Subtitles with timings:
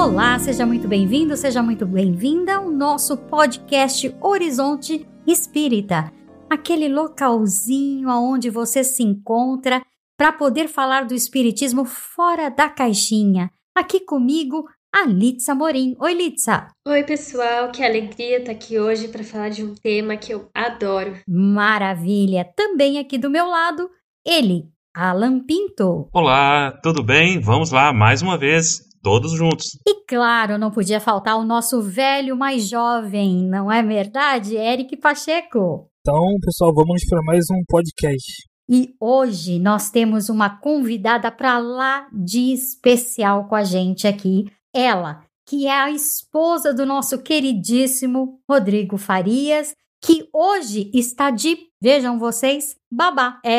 [0.00, 6.10] Olá, seja muito bem-vindo, seja muito bem-vinda ao nosso podcast Horizonte Espírita,
[6.48, 9.82] aquele localzinho onde você se encontra
[10.16, 13.50] para poder falar do espiritismo fora da caixinha.
[13.76, 15.94] Aqui comigo, a Litsa Morim.
[16.00, 16.68] Oi, Litsa.
[16.88, 21.12] Oi, pessoal, que alegria estar aqui hoje para falar de um tema que eu adoro.
[21.28, 22.50] Maravilha.
[22.56, 23.90] Também aqui do meu lado,
[24.26, 24.64] ele,
[24.96, 26.08] Alan Pinto.
[26.10, 27.38] Olá, tudo bem?
[27.38, 29.66] Vamos lá, mais uma vez todos juntos.
[29.86, 35.88] E claro, não podia faltar o nosso velho mais jovem, não é verdade, Eric Pacheco?
[36.00, 38.50] Então, pessoal, vamos para mais um podcast.
[38.68, 44.44] E hoje nós temos uma convidada para lá de especial com a gente aqui.
[44.72, 52.18] Ela, que é a esposa do nosso queridíssimo Rodrigo Farias, que hoje está de, vejam
[52.18, 53.40] vocês, babá.
[53.44, 53.52] É,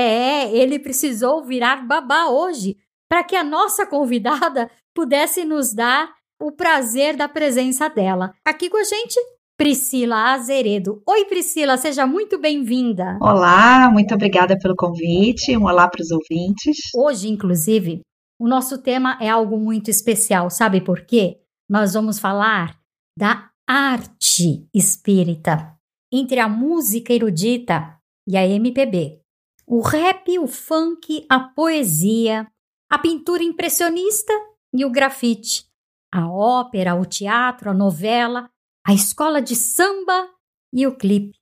[0.45, 2.77] é ele precisou virar babá hoje
[3.09, 8.33] para que a nossa convidada pudesse nos dar o prazer da presença dela.
[8.45, 9.19] Aqui com a gente,
[9.57, 11.01] Priscila Azeredo.
[11.07, 13.17] Oi, Priscila, seja muito bem-vinda.
[13.21, 15.55] Olá, muito obrigada pelo convite.
[15.55, 16.77] Um olá para os ouvintes.
[16.95, 18.01] Hoje, inclusive,
[18.39, 20.49] o nosso tema é algo muito especial.
[20.49, 21.37] Sabe por quê?
[21.69, 22.75] Nós vamos falar
[23.17, 25.77] da arte espírita
[26.11, 27.97] entre a música erudita
[28.27, 29.21] e a MPB.
[29.67, 32.47] O rap, o funk, a poesia,
[32.89, 34.33] a pintura impressionista
[34.73, 35.65] e o grafite,
[36.13, 38.49] a ópera, o teatro, a novela,
[38.85, 40.29] a escola de samba
[40.73, 41.37] e o clipe.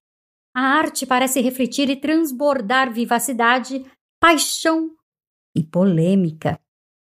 [0.55, 3.85] A arte parece refletir e transbordar vivacidade,
[4.19, 4.91] paixão
[5.55, 6.59] e polêmica.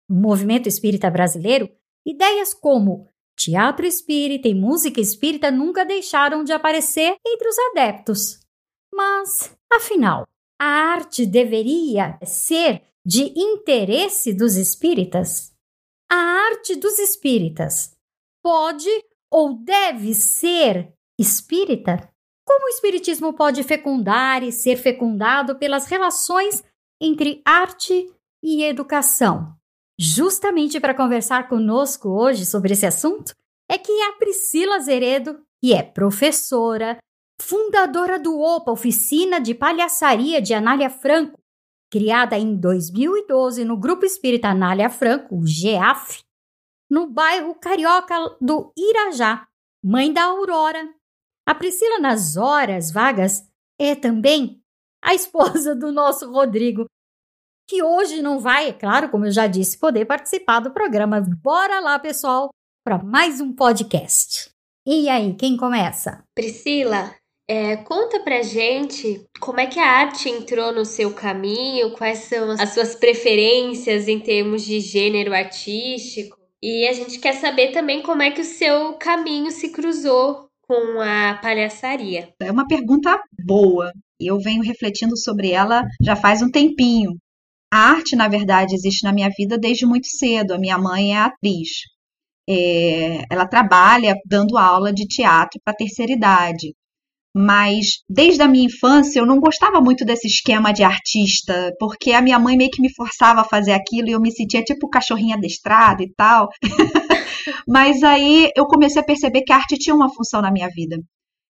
[0.09, 1.69] No movimento espírita brasileiro,
[2.05, 8.39] ideias como teatro espírita e música espírita nunca deixaram de aparecer entre os adeptos.
[8.93, 10.25] Mas, afinal,
[10.59, 15.54] a arte deveria ser de interesse dos espíritas?
[16.09, 17.91] A arte dos espíritas
[18.43, 18.89] pode
[19.31, 22.09] ou deve ser espírita?
[22.47, 26.63] Como o espiritismo pode fecundar e ser fecundado pelas relações
[27.01, 28.11] entre arte
[28.43, 29.55] e educação?
[29.99, 33.33] Justamente para conversar conosco hoje sobre esse assunto
[33.69, 36.97] é que a Priscila Zeredo, que é professora,
[37.41, 41.39] fundadora do OPA, Oficina de Palhaçaria de Anália Franco,
[41.95, 46.19] criada em 2012 no Grupo Espírita Anália Franco, GEAF,
[46.91, 49.47] no bairro carioca do Irajá,
[49.81, 50.93] mãe da Aurora.
[51.47, 54.61] A Priscila, nas horas vagas, é também
[55.01, 56.85] a esposa do nosso Rodrigo,
[57.65, 61.21] que hoje não vai, é claro, como eu já disse, poder participar do programa.
[61.41, 62.49] Bora lá, pessoal,
[62.83, 64.49] para mais um podcast.
[64.85, 66.25] E aí, quem começa?
[66.35, 67.15] Priscila,
[67.47, 72.51] é, conta pra gente como é que a arte entrou no seu caminho, quais são
[72.51, 76.37] as suas preferências em termos de gênero artístico.
[76.61, 80.99] E a gente quer saber também como é que o seu caminho se cruzou com
[80.99, 82.33] a palhaçaria.
[82.41, 83.91] É uma pergunta boa.
[84.19, 87.11] Eu venho refletindo sobre ela já faz um tempinho.
[87.71, 90.53] A arte, na verdade, existe na minha vida desde muito cedo.
[90.53, 91.69] A minha mãe é atriz.
[92.49, 96.73] É, ela trabalha dando aula de teatro para terceira idade
[97.35, 102.21] mas desde a minha infância eu não gostava muito desse esquema de artista, porque a
[102.21, 105.35] minha mãe meio que me forçava a fazer aquilo e eu me sentia tipo cachorrinha
[105.35, 106.47] adestrada e tal.
[107.67, 110.97] mas aí eu comecei a perceber que a arte tinha uma função na minha vida.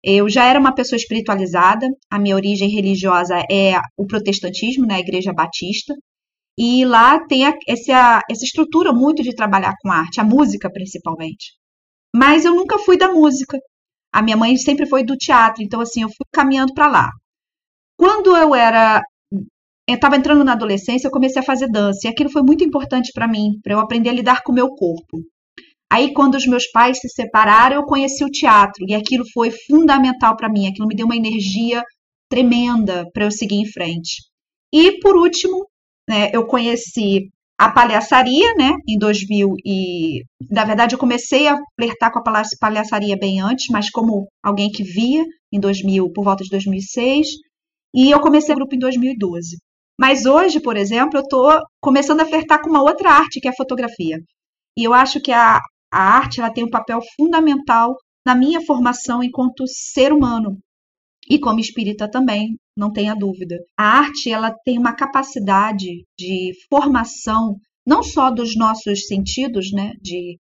[0.04, 5.00] Eu já era uma pessoa espiritualizada, a minha origem religiosa é o protestantismo, na né,
[5.00, 5.94] Igreja Batista,
[6.56, 11.54] e lá tem essa, essa estrutura muito de trabalhar com arte, a música principalmente.
[12.15, 13.59] Mas eu nunca fui da música.
[14.12, 17.10] A minha mãe sempre foi do teatro, então assim, eu fui caminhando para lá.
[17.96, 19.02] Quando eu era
[19.88, 23.10] eu estava entrando na adolescência, eu comecei a fazer dança, e aquilo foi muito importante
[23.12, 25.18] para mim, para eu aprender a lidar com o meu corpo.
[25.90, 30.36] Aí, quando os meus pais se separaram, eu conheci o teatro, e aquilo foi fundamental
[30.36, 31.82] para mim, aquilo me deu uma energia
[32.30, 34.22] tremenda para eu seguir em frente.
[34.72, 35.66] E, por último,
[36.08, 37.28] né, eu conheci
[37.62, 42.22] a palhaçaria, né, em 2000 e na verdade eu comecei a flertar com a
[42.60, 47.28] palhaçaria bem antes, mas como alguém que via em 2000, por volta de 2006,
[47.94, 49.59] e eu comecei o grupo em 2012.
[49.97, 53.53] Mas hoje, por exemplo, eu estou começando a flertar com uma outra arte, que é
[53.53, 54.18] a fotografia.
[54.76, 55.60] E eu acho que a,
[55.92, 57.94] a arte ela tem um papel fundamental
[58.26, 60.58] na minha formação enquanto ser humano
[61.28, 63.59] e como espírita também, não tenha dúvida.
[63.77, 70.39] A arte ela tem uma capacidade de formação não só dos nossos sentidos, né, de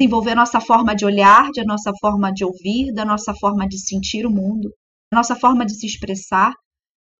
[0.00, 4.26] desenvolver nossa forma de olhar, de nossa forma de ouvir, da nossa forma de sentir
[4.26, 4.70] o mundo,
[5.12, 6.52] da nossa forma de se expressar,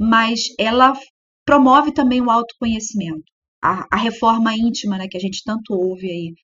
[0.01, 0.93] mas ela
[1.47, 3.25] promove também o autoconhecimento,
[3.63, 6.35] a, a reforma íntima, né, que a gente tanto ouve aí.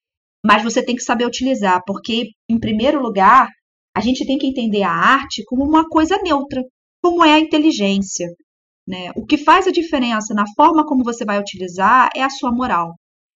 [0.45, 3.49] mas você tem que saber utilizar, porque, em primeiro lugar,
[3.95, 6.63] a gente tem que entender a arte como uma coisa neutra,
[7.03, 8.29] como é a inteligência.
[8.87, 9.11] Né?
[9.17, 12.95] O que faz a diferença na forma como você vai utilizar é a sua moral.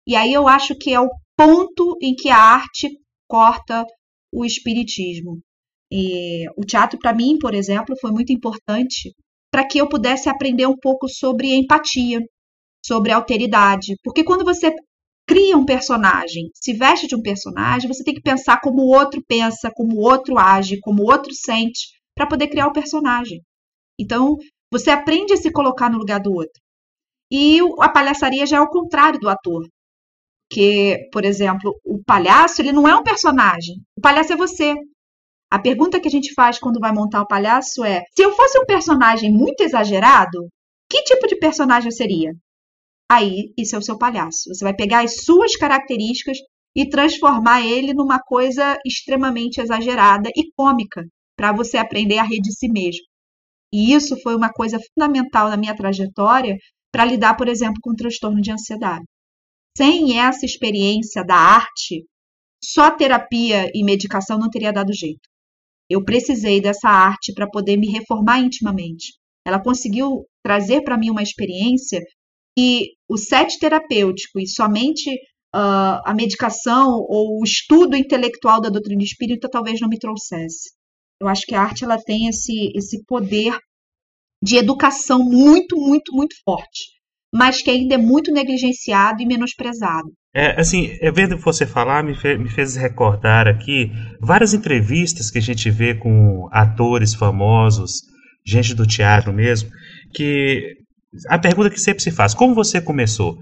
[0.07, 2.89] E aí eu acho que é o ponto em que a arte
[3.27, 3.85] corta
[4.33, 5.39] o espiritismo.
[5.91, 9.13] E o teatro, para mim, por exemplo, foi muito importante
[9.51, 12.19] para que eu pudesse aprender um pouco sobre empatia,
[12.85, 13.95] sobre alteridade.
[14.03, 14.73] Porque quando você
[15.31, 19.23] cria um personagem, se veste de um personagem, você tem que pensar como o outro
[19.25, 23.41] pensa, como o outro age, como o outro sente, para poder criar o personagem.
[23.97, 24.35] Então,
[24.69, 26.61] você aprende a se colocar no lugar do outro.
[27.31, 29.65] E a palhaçaria já é o contrário do ator.
[30.51, 33.75] Que, por exemplo, o palhaço, ele não é um personagem.
[33.97, 34.75] O palhaço é você.
[35.49, 38.59] A pergunta que a gente faz quando vai montar o palhaço é: se eu fosse
[38.59, 40.49] um personagem muito exagerado,
[40.89, 42.33] que tipo de personagem eu seria?
[43.11, 44.47] Aí, isso é o seu palhaço.
[44.47, 46.37] Você vai pegar as suas características
[46.73, 51.05] e transformar ele numa coisa extremamente exagerada e cômica,
[51.35, 53.03] para você aprender a rir de si mesmo.
[53.73, 56.55] E isso foi uma coisa fundamental na minha trajetória
[56.89, 59.03] para lidar, por exemplo, com o transtorno de ansiedade.
[59.77, 62.05] Sem essa experiência da arte,
[62.63, 65.27] só terapia e medicação não teria dado jeito.
[65.89, 69.17] Eu precisei dessa arte para poder me reformar intimamente.
[69.45, 71.99] Ela conseguiu trazer para mim uma experiência
[72.57, 75.09] que o set terapêutico e somente
[75.55, 80.71] uh, a medicação ou o estudo intelectual da doutrina espírita talvez não me trouxesse.
[81.19, 83.57] Eu acho que a arte ela tem esse, esse poder
[84.43, 86.89] de educação muito, muito, muito forte,
[87.33, 90.11] mas que ainda é muito negligenciado e menosprezado.
[90.33, 95.41] É, assim, é, vendo você falar, me, me fez recordar aqui várias entrevistas que a
[95.41, 98.01] gente vê com atores famosos,
[98.43, 99.69] gente do teatro mesmo,
[100.13, 100.77] que
[101.27, 103.37] a pergunta que sempre se faz, como você começou?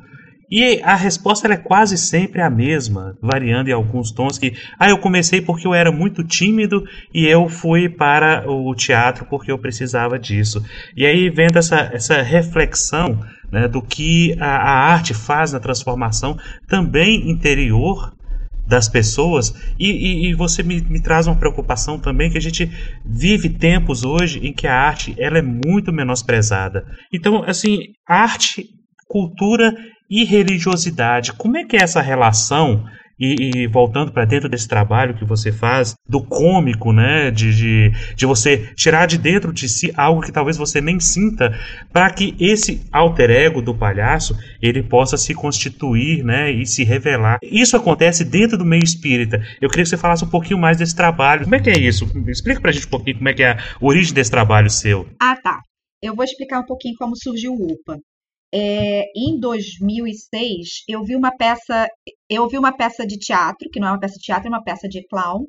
[0.51, 4.97] E a resposta é quase sempre a mesma, variando em alguns tons que, ah, eu
[4.97, 6.83] comecei porque eu era muito tímido
[7.13, 10.63] e eu fui para o teatro porque eu precisava disso.
[10.97, 13.19] E aí vendo essa, essa reflexão
[13.51, 16.35] né, do que a, a arte faz na transformação
[16.67, 18.11] também interior
[18.69, 22.69] das pessoas e, e, e você me, me, traz uma preocupação também que a gente
[23.03, 26.85] vive tempos hoje em que a arte ela é muito menosprezada.
[27.11, 28.67] Então, assim, arte,
[29.07, 29.75] cultura
[30.07, 31.33] e religiosidade.
[31.33, 32.85] Como é que é essa relação?
[33.19, 37.31] E, e voltando para dentro desse trabalho que você faz, do cômico, né?
[37.31, 41.57] De, de, de você tirar de dentro de si algo que talvez você nem sinta,
[41.91, 47.39] para que esse alter ego do palhaço ele possa se constituir né, e se revelar.
[47.43, 49.41] Isso acontece dentro do meio espírita.
[49.61, 51.43] Eu queria que você falasse um pouquinho mais desse trabalho.
[51.43, 52.09] Como é que é isso?
[52.27, 55.07] Explica pra gente um pouquinho como é que é a origem desse trabalho seu.
[55.19, 55.59] Ah, tá.
[56.01, 57.97] Eu vou explicar um pouquinho como surgiu o UPA.
[58.53, 61.87] É, em 2006 eu vi uma peça
[62.27, 64.63] eu vi uma peça de teatro que não é uma peça de teatro é uma
[64.63, 65.45] peça de clown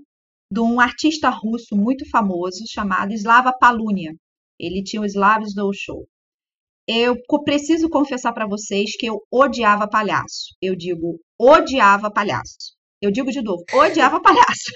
[0.52, 4.14] de um artista russo muito famoso chamado Slava Palunia
[4.58, 6.06] ele tinha o Slavs do Show
[6.86, 13.30] eu preciso confessar para vocês que eu odiava palhaço eu digo odiava palhaço eu digo
[13.30, 14.70] de novo, odiava palhaço.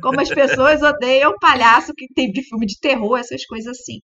[0.00, 3.98] Como as pessoas odeiam palhaço que tem de filme de terror, essas coisas assim.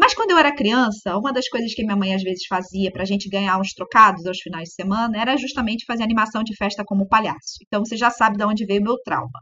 [0.00, 3.02] Mas quando eu era criança, uma das coisas que minha mãe às vezes fazia para
[3.02, 6.82] a gente ganhar uns trocados aos finais de semana era justamente fazer animação de festa
[6.82, 7.58] como palhaço.
[7.66, 9.38] Então você já sabe de onde veio o meu trauma.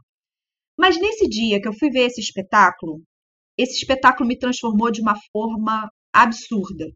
[0.77, 3.01] Mas nesse dia que eu fui ver esse espetáculo,
[3.57, 6.87] esse espetáculo me transformou de uma forma absurda.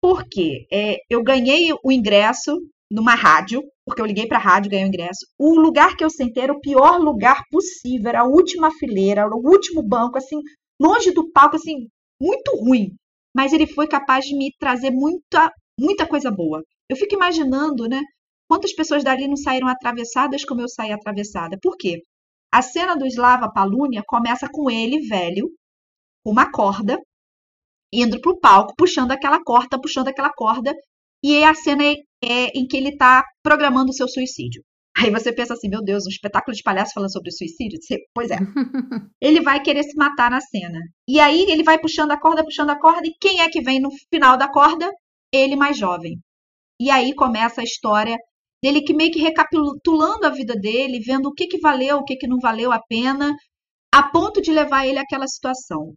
[0.00, 0.64] Por quê?
[0.72, 2.56] É, eu ganhei o ingresso
[2.88, 5.26] numa rádio, porque eu liguei para a rádio, ganhei o ingresso.
[5.36, 9.34] O lugar que eu sentei era o pior lugar possível, era a última fileira, era
[9.34, 10.38] o último banco, assim,
[10.80, 11.88] longe do palco, assim,
[12.20, 12.94] muito ruim,
[13.34, 16.62] mas ele foi capaz de me trazer muita, muita coisa boa.
[16.88, 18.00] Eu fico imaginando, né?
[18.48, 21.58] Quantas pessoas dali não saíram atravessadas como eu saí atravessada?
[21.60, 22.02] Por quê?
[22.52, 25.50] A cena do Slava Palunia começa com ele, velho,
[26.22, 27.00] com uma corda,
[27.92, 30.74] indo para o palco, puxando aquela corda, puxando aquela corda,
[31.22, 34.62] e a cena é, é em que ele está programando o seu suicídio.
[34.96, 37.78] Aí você pensa assim, meu Deus, um espetáculo de palhaço falando sobre suicídio?
[38.14, 38.36] Pois é.
[39.20, 40.78] ele vai querer se matar na cena.
[41.08, 43.80] E aí ele vai puxando a corda, puxando a corda, e quem é que vem
[43.80, 44.88] no final da corda?
[45.32, 46.20] Ele mais jovem.
[46.80, 48.16] E aí começa a história
[48.62, 52.16] dele que meio que recapitulando a vida dele, vendo o que que valeu, o que
[52.16, 53.34] que não valeu a pena,
[53.92, 55.94] a ponto de levar ele àquela situação.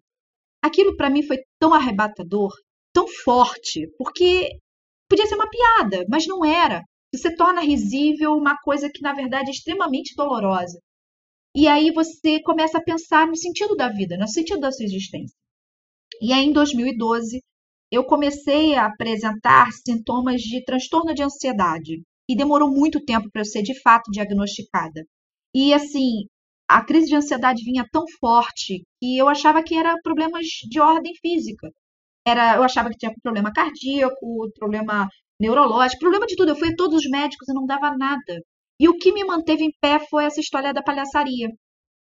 [0.62, 2.52] Aquilo para mim foi tão arrebatador,
[2.92, 4.50] tão forte, porque
[5.10, 6.84] podia ser uma piada, mas não era
[7.18, 10.80] você torna risível uma coisa que, na verdade, é extremamente dolorosa.
[11.56, 15.36] E aí você começa a pensar no sentido da vida, no sentido da sua existência.
[16.22, 17.42] E aí, em 2012,
[17.92, 22.04] eu comecei a apresentar sintomas de transtorno de ansiedade.
[22.30, 25.06] e demorou muito tempo para eu ser de fato diagnosticada.
[25.56, 26.26] E assim,
[26.68, 31.14] a crise de ansiedade vinha tão forte que eu achava que era problemas de ordem
[31.22, 31.72] física.
[32.26, 35.08] Era, eu achava que tinha problema cardíaco, problema
[35.40, 36.50] neurológico, problema de tudo.
[36.50, 38.42] Eu fui a todos os médicos e não dava nada.
[38.80, 41.50] E o que me manteve em pé foi essa história da palhaçaria.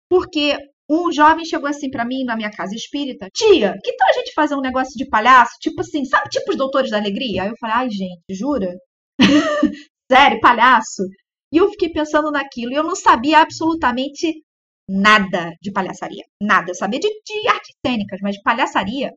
[0.10, 0.58] Porque
[0.90, 4.34] um jovem chegou assim para mim na minha casa espírita: Tia, que tal a gente
[4.34, 5.54] fazer um negócio de palhaço?
[5.60, 7.44] Tipo assim, sabe, tipo os doutores da alegria?
[7.44, 8.76] Aí eu falei: Ai, gente, jura?
[10.12, 11.04] Sério, palhaço?
[11.52, 14.44] E eu fiquei pensando naquilo e eu não sabia absolutamente
[14.88, 16.24] nada de palhaçaria.
[16.42, 16.72] Nada.
[16.72, 19.12] Eu sabia de, de artes cênicas, mas de palhaçaria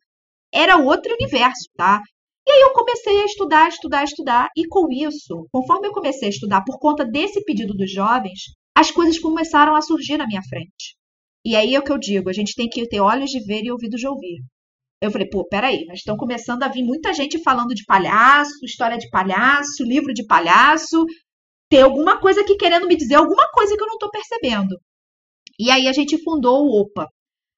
[0.53, 2.01] era outro universo, tá?
[2.47, 6.31] E aí eu comecei a estudar, estudar, estudar, e com isso, conforme eu comecei a
[6.31, 8.41] estudar por conta desse pedido dos jovens,
[8.75, 10.97] as coisas começaram a surgir na minha frente.
[11.45, 13.63] E aí é o que eu digo, a gente tem que ter olhos de ver
[13.65, 14.43] e ouvidos de ouvir.
[15.01, 18.97] Eu falei, pô, peraí, mas estão começando a vir muita gente falando de palhaço, história
[18.97, 21.05] de palhaço, livro de palhaço.
[21.69, 24.79] Tem alguma coisa aqui querendo me dizer alguma coisa que eu não estou percebendo.
[25.59, 27.09] E aí a gente fundou o OPA,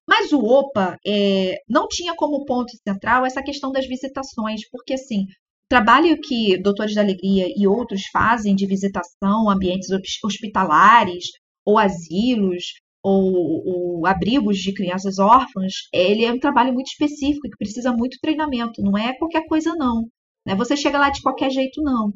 [0.09, 5.23] mas o OPA é, não tinha como ponto central essa questão das visitações, porque assim,
[5.23, 9.89] o trabalho que Doutores da Alegria e outros fazem de visitação, ambientes
[10.23, 11.27] hospitalares,
[11.65, 12.65] ou asilos,
[13.03, 18.19] ou, ou, abrigos de crianças órfãs, ele é um trabalho muito específico que precisa muito
[18.21, 20.09] treinamento, não é qualquer coisa não.
[20.47, 20.55] Né?
[20.55, 22.13] Você chega lá de qualquer jeito não,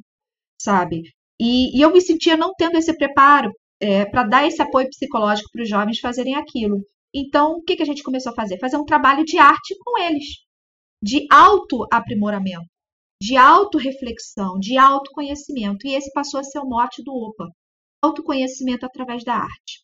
[0.60, 1.02] sabe?
[1.40, 5.50] E, e eu me sentia não tendo esse preparo é, para dar esse apoio psicológico
[5.52, 6.82] para os jovens fazerem aquilo.
[7.14, 8.58] Então, o que, que a gente começou a fazer?
[8.58, 10.26] Fazer um trabalho de arte com eles,
[11.02, 12.66] de autoaprimoramento,
[13.22, 15.86] de autorreflexão, de autoconhecimento.
[15.86, 17.46] E esse passou a ser o mote do OPA:
[18.02, 19.82] autoconhecimento através da arte.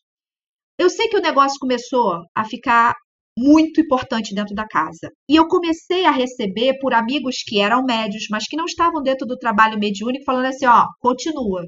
[0.77, 2.93] Eu sei que o negócio começou a ficar
[3.37, 5.11] muito importante dentro da casa.
[5.29, 9.25] E eu comecei a receber por amigos que eram médios, mas que não estavam dentro
[9.27, 11.63] do trabalho mediúnico, falando assim: ó, continua,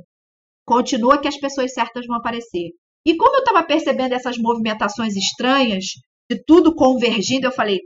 [0.65, 2.71] continua que as pessoas certas vão aparecer.
[3.07, 5.85] E como eu estava percebendo essas movimentações estranhas,
[6.29, 7.79] de tudo convergindo, eu falei: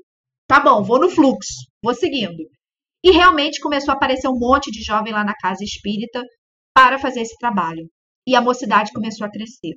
[0.47, 2.43] tá bom, vou no fluxo, vou seguindo.
[3.03, 6.23] E realmente começou a aparecer um monte de jovem lá na casa espírita
[6.73, 7.87] para fazer esse trabalho.
[8.27, 9.75] E a mocidade começou a crescer.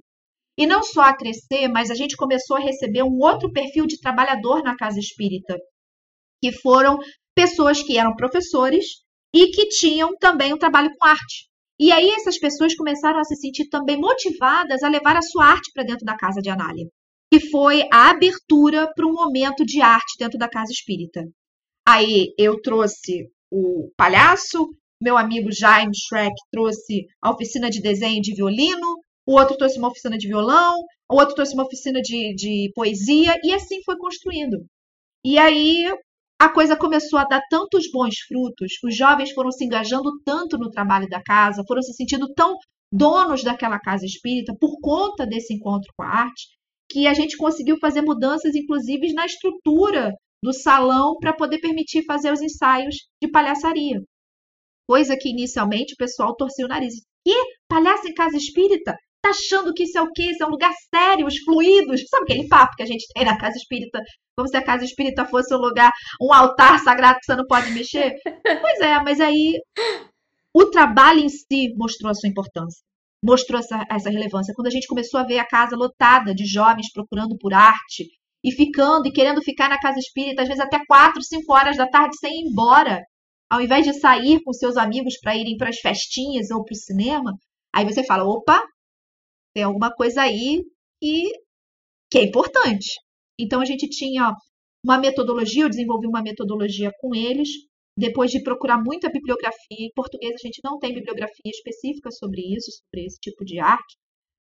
[0.59, 4.01] E não só a crescer, mas a gente começou a receber um outro perfil de
[4.01, 5.59] trabalhador na casa espírita,
[6.43, 6.99] que foram
[7.35, 8.87] pessoas que eram professores
[9.35, 11.51] e que tinham também um trabalho com arte.
[11.79, 15.73] E aí essas pessoas começaram a se sentir também motivadas a levar a sua arte
[15.73, 16.87] para dentro da casa de Anália,
[17.33, 21.25] que foi a abertura para um momento de arte dentro da casa espírita.
[21.87, 28.35] Aí eu trouxe o palhaço, meu amigo Jaime Shrek trouxe a oficina de desenho de
[28.35, 30.77] violino, o outro trouxe uma oficina de violão,
[31.11, 34.65] o outro trouxe uma oficina de, de poesia, e assim foi construindo.
[35.25, 35.87] E aí
[36.45, 40.71] a coisa começou a dar tantos bons frutos, os jovens foram se engajando tanto no
[40.71, 42.59] trabalho da casa, foram se sentindo tão
[42.93, 46.49] donos daquela casa espírita por conta desse encontro com a arte,
[46.91, 52.31] que a gente conseguiu fazer mudanças, inclusive, na estrutura do salão para poder permitir fazer
[52.31, 54.03] os ensaios de palhaçaria.
[54.87, 56.97] Coisa que inicialmente o pessoal torcia o nariz.
[57.27, 57.35] Que?
[57.67, 58.95] Palhaço em casa espírita?
[59.25, 60.31] Tá achando que isso é o quê?
[60.31, 62.03] Isso é um lugar sério, os fluidos.
[62.09, 64.01] Sabe aquele papo que a gente tem na casa espírita?
[64.37, 65.91] Como se a casa espírita fosse um lugar,
[66.21, 68.15] um altar sagrado que você não pode mexer?
[68.61, 69.59] pois é, mas aí
[70.53, 72.83] o trabalho em si mostrou a sua importância.
[73.25, 74.53] Mostrou essa, essa relevância.
[74.55, 78.07] Quando a gente começou a ver a casa lotada de jovens procurando por arte
[78.45, 81.89] e ficando e querendo ficar na casa espírita, às vezes até 4, 5 horas da
[81.89, 83.03] tarde sem ir embora,
[83.49, 86.77] ao invés de sair com seus amigos para irem para as festinhas ou para o
[86.77, 87.33] cinema,
[87.75, 88.63] aí você fala: opa,
[89.55, 90.63] tem alguma coisa aí
[91.01, 91.31] que,
[92.11, 92.99] que é importante.
[93.39, 94.33] Então a gente tinha
[94.85, 97.49] uma metodologia, eu desenvolvi uma metodologia com eles,
[97.97, 99.87] depois de procurar muita bibliografia.
[99.87, 103.97] Em português a gente não tem bibliografia específica sobre isso, sobre esse tipo de arte.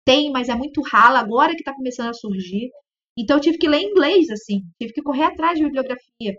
[0.04, 2.70] Tem, mas é muito rala, agora que está começando a surgir.
[3.16, 6.34] Então eu tive que ler em inglês, assim, tive que correr atrás de bibliografia.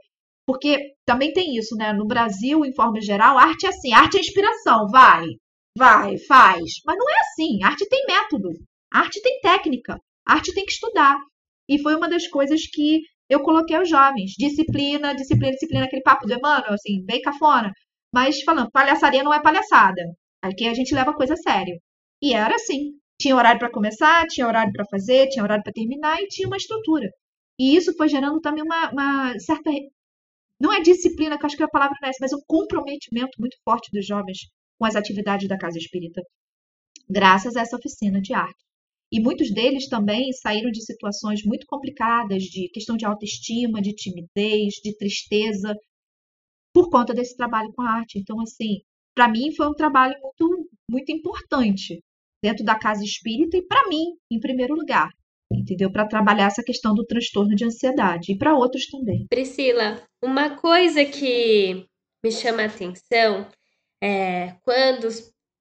[0.45, 1.93] Porque também tem isso, né?
[1.93, 5.25] No Brasil, em forma geral, arte é assim, arte é inspiração, vai.
[5.77, 6.81] Vai, faz.
[6.85, 7.63] Mas não é assim.
[7.63, 8.49] arte tem método.
[8.91, 9.99] arte tem técnica.
[10.25, 11.17] arte tem que estudar.
[11.69, 14.31] E foi uma das coisas que eu coloquei aos jovens.
[14.37, 17.71] Disciplina, disciplina, disciplina, aquele papo do Emmanuel, assim, bem cafona.
[18.13, 20.01] Mas falando, palhaçaria não é palhaçada.
[20.41, 21.77] Aqui a gente leva a coisa a sério.
[22.21, 22.93] E era assim.
[23.19, 26.57] Tinha horário para começar, tinha horário para fazer, tinha horário para terminar e tinha uma
[26.57, 27.09] estrutura.
[27.59, 29.71] E isso foi gerando também uma, uma certa.
[30.59, 32.41] Não é disciplina, que eu acho que é a palavra não é essa, mas um
[32.47, 34.39] comprometimento muito forte dos jovens
[34.77, 36.21] com as atividades da Casa Espírita,
[37.09, 38.63] graças a essa oficina de arte.
[39.11, 44.73] E muitos deles também saíram de situações muito complicadas, de questão de autoestima, de timidez,
[44.83, 45.75] de tristeza,
[46.73, 48.19] por conta desse trabalho com a arte.
[48.19, 48.81] Então, assim,
[49.15, 51.99] para mim foi um trabalho muito muito importante
[52.43, 55.09] dentro da casa espírita e para mim, em primeiro lugar,
[55.51, 55.91] entendeu?
[55.91, 59.25] Para trabalhar essa questão do transtorno de ansiedade e para outros também.
[59.29, 61.85] Priscila, uma coisa que
[62.23, 63.47] me chama a atenção
[64.05, 65.09] é quando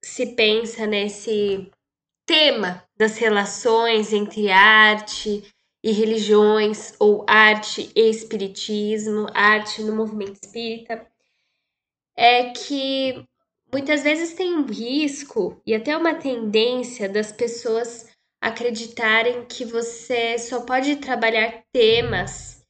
[0.03, 1.71] se pensa nesse
[2.27, 5.43] tema das relações entre arte
[5.83, 11.07] e religiões, ou arte e espiritismo, arte no movimento espírita,
[12.17, 13.27] é que
[13.73, 18.11] muitas vezes tem um risco e até uma tendência das pessoas
[18.43, 22.63] acreditarem que você só pode trabalhar temas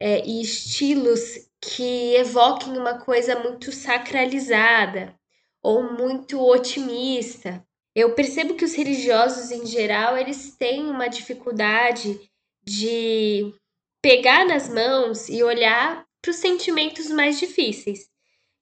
[0.00, 5.14] é, e estilos que evoquem uma coisa muito sacralizada
[5.62, 7.64] ou muito otimista.
[7.94, 12.18] Eu percebo que os religiosos em geral eles têm uma dificuldade
[12.62, 13.52] de
[14.00, 18.08] pegar nas mãos e olhar para os sentimentos mais difíceis.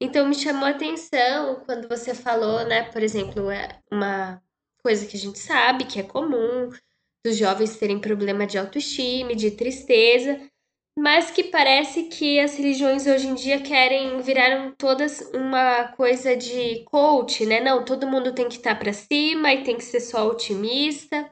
[0.01, 4.41] Então me chamou a atenção quando você falou, né, por exemplo, é uma
[4.83, 6.71] coisa que a gente sabe que é comum
[7.25, 10.41] dos jovens terem problema de autoestima, de tristeza,
[10.99, 16.83] mas que parece que as religiões hoje em dia querem viraram todas uma coisa de
[16.87, 17.61] coach, né?
[17.61, 21.31] Não, todo mundo tem que estar tá para cima e tem que ser só otimista.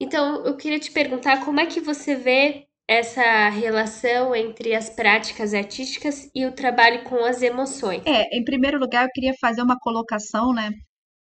[0.00, 5.52] Então, eu queria te perguntar como é que você vê essa relação entre as práticas
[5.54, 8.02] artísticas e o trabalho com as emoções.
[8.06, 10.70] É, em primeiro lugar, eu queria fazer uma colocação, né?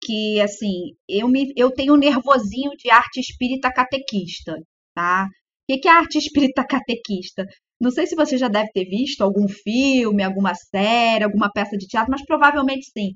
[0.03, 4.55] Que assim, eu me eu tenho um nervosinho de arte espírita catequista,
[4.93, 5.27] tá?
[5.69, 7.45] O que é arte espírita catequista?
[7.79, 11.85] Não sei se você já deve ter visto algum filme, alguma série, alguma peça de
[11.85, 13.13] teatro, mas provavelmente sim.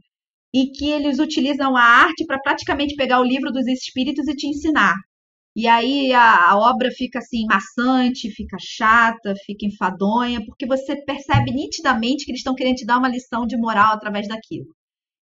[0.53, 4.47] E que eles utilizam a arte para praticamente pegar o livro dos espíritos e te
[4.47, 4.93] ensinar.
[5.55, 11.51] E aí a, a, obra fica assim maçante, fica chata, fica enfadonha, porque você percebe
[11.51, 14.67] nitidamente que eles estão querendo te dar uma lição de moral através daquilo.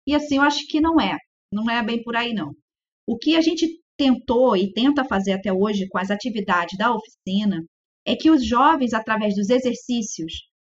[0.06, 1.18] E assim, eu acho que não é.
[1.52, 2.52] Não é bem por aí, não.
[3.08, 7.64] O que a gente tentou e tenta fazer até hoje com as atividades da oficina
[8.04, 10.34] é que os jovens, através dos exercícios,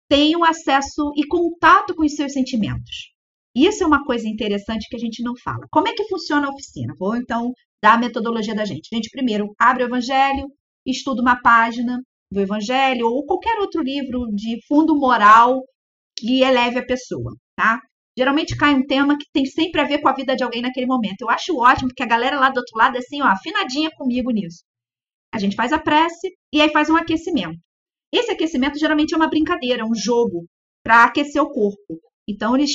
[0.10, 3.14] tenham acesso e contato com os seus sentimentos.
[3.56, 5.66] Isso é uma coisa interessante que a gente não fala.
[5.72, 6.94] Como é que funciona a oficina?
[7.00, 8.90] Vou então dar a metodologia da gente.
[8.92, 10.50] A gente primeiro abre o Evangelho,
[10.86, 15.64] estuda uma página do Evangelho ou qualquer outro livro de fundo moral
[16.18, 17.80] que eleve a pessoa, tá?
[18.18, 20.86] Geralmente cai um tema que tem sempre a ver com a vida de alguém naquele
[20.86, 21.22] momento.
[21.22, 24.30] Eu acho ótimo porque a galera lá do outro lado é assim, ó, afinadinha comigo
[24.32, 24.64] nisso.
[25.34, 27.58] A gente faz a prece e aí faz um aquecimento.
[28.14, 30.46] Esse aquecimento geralmente é uma brincadeira, um jogo
[30.84, 32.00] para aquecer o corpo.
[32.28, 32.72] Então eles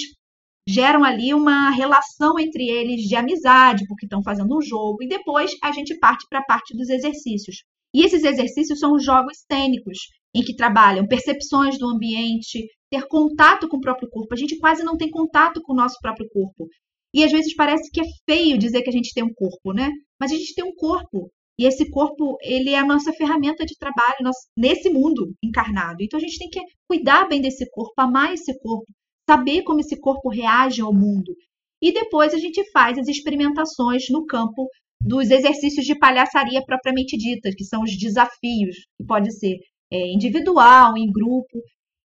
[0.68, 5.52] geram ali uma relação entre eles de amizade, porque estão fazendo um jogo, e depois
[5.62, 7.62] a gente parte para a parte dos exercícios.
[7.94, 9.98] E esses exercícios são jogos cênicos,
[10.34, 14.34] em que trabalham percepções do ambiente, ter contato com o próprio corpo.
[14.34, 16.68] A gente quase não tem contato com o nosso próprio corpo.
[17.14, 19.90] E às vezes parece que é feio dizer que a gente tem um corpo, né?
[20.20, 21.30] Mas a gente tem um corpo.
[21.58, 26.02] E esse corpo, ele é a nossa ferramenta de trabalho nesse mundo encarnado.
[26.02, 28.86] Então a gente tem que cuidar bem desse corpo, amar esse corpo,
[29.28, 31.34] saber como esse corpo reage ao mundo.
[31.82, 34.68] E depois a gente faz as experimentações no campo
[35.00, 39.58] dos exercícios de palhaçaria propriamente dita, que são os desafios, que pode ser
[39.92, 41.60] é, individual, em grupo.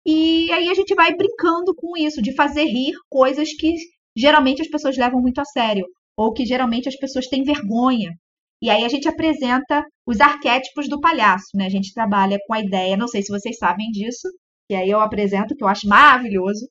[0.06, 3.76] E aí a gente vai brincando com isso, de fazer rir coisas que
[4.16, 5.86] geralmente as pessoas levam muito a sério,
[6.18, 8.12] ou que geralmente as pessoas têm vergonha.
[8.62, 11.66] E aí a gente apresenta os arquétipos do palhaço, né?
[11.66, 14.28] A gente trabalha com a ideia, não sei se vocês sabem disso,
[14.70, 16.68] e aí eu apresento, que eu acho maravilhoso,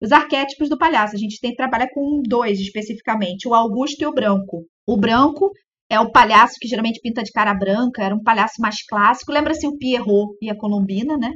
[0.00, 1.14] os arquétipos do palhaço.
[1.14, 4.66] A gente tem que trabalhar com dois especificamente, o Augusto e o Branco.
[4.86, 5.50] O Branco
[5.90, 9.32] é o palhaço que geralmente pinta de cara branca, era um palhaço mais clássico.
[9.32, 11.30] Lembra-se o Pierrot e a Colombina, né?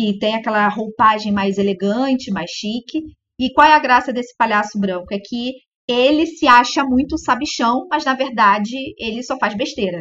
[0.00, 3.02] Que tem aquela roupagem mais elegante, mais chique.
[3.38, 5.12] E qual é a graça desse palhaço branco?
[5.12, 5.52] É que
[5.86, 9.98] ele se acha muito sabichão, mas na verdade ele só faz besteira.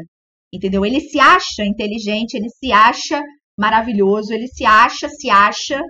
[0.54, 0.86] Entendeu?
[0.86, 3.22] Ele se acha inteligente, ele se acha
[3.60, 5.82] maravilhoso, ele se acha, se acha,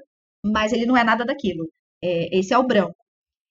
[0.44, 1.70] mas ele não é nada daquilo.
[2.04, 2.96] É, esse é o branco.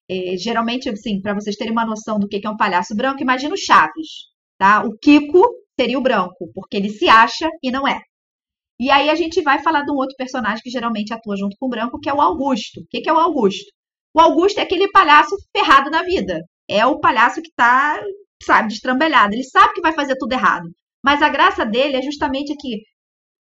[0.09, 3.53] É, geralmente, assim, para vocês terem uma noção do que é um palhaço branco, imagina
[3.53, 4.09] o Chaves,
[4.57, 4.83] tá?
[4.83, 5.47] O Kiko
[5.79, 8.01] seria o branco, porque ele se acha e não é.
[8.79, 11.65] E aí a gente vai falar de um outro personagem que geralmente atua junto com
[11.65, 12.79] o branco, que é o Augusto.
[12.81, 13.65] O que é o Augusto?
[14.13, 16.41] O Augusto é aquele palhaço ferrado na vida.
[16.67, 17.99] É o palhaço que tá,
[18.41, 19.33] sabe, destrambelhado.
[19.33, 20.69] Ele sabe que vai fazer tudo errado.
[21.03, 22.81] Mas a graça dele é justamente que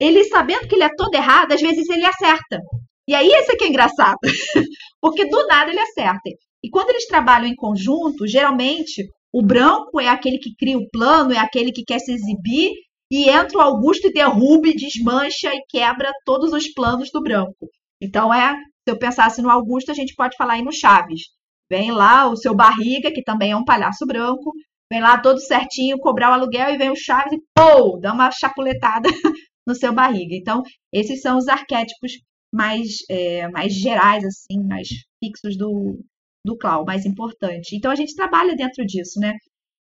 [0.00, 2.60] ele sabendo que ele é todo errado, às vezes ele acerta.
[3.08, 4.18] E aí esse aqui é engraçado,
[5.00, 6.30] porque do nada ele acerta.
[6.62, 11.32] E quando eles trabalham em conjunto, geralmente o branco é aquele que cria o plano,
[11.32, 12.72] é aquele que quer se exibir,
[13.10, 17.68] e entra o Augusto e derruba, desmancha e quebra todos os planos do branco.
[18.00, 21.22] Então é, se eu pensasse no Augusto, a gente pode falar aí no Chaves.
[21.70, 24.52] Vem lá o seu barriga, que também é um palhaço branco,
[24.90, 28.30] vem lá todo certinho cobrar o aluguel e vem o Chaves e pô, dá uma
[28.30, 29.08] chapuletada
[29.66, 30.34] no seu barriga.
[30.34, 32.12] Então, esses são os arquétipos
[32.52, 34.88] mais, é, mais gerais, assim, mais
[35.22, 35.98] fixos do,
[36.44, 37.74] do clown, mais importante.
[37.74, 39.34] Então, a gente trabalha dentro disso, né?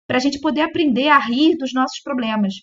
[0.07, 2.53] Para a gente poder aprender a rir dos nossos problemas.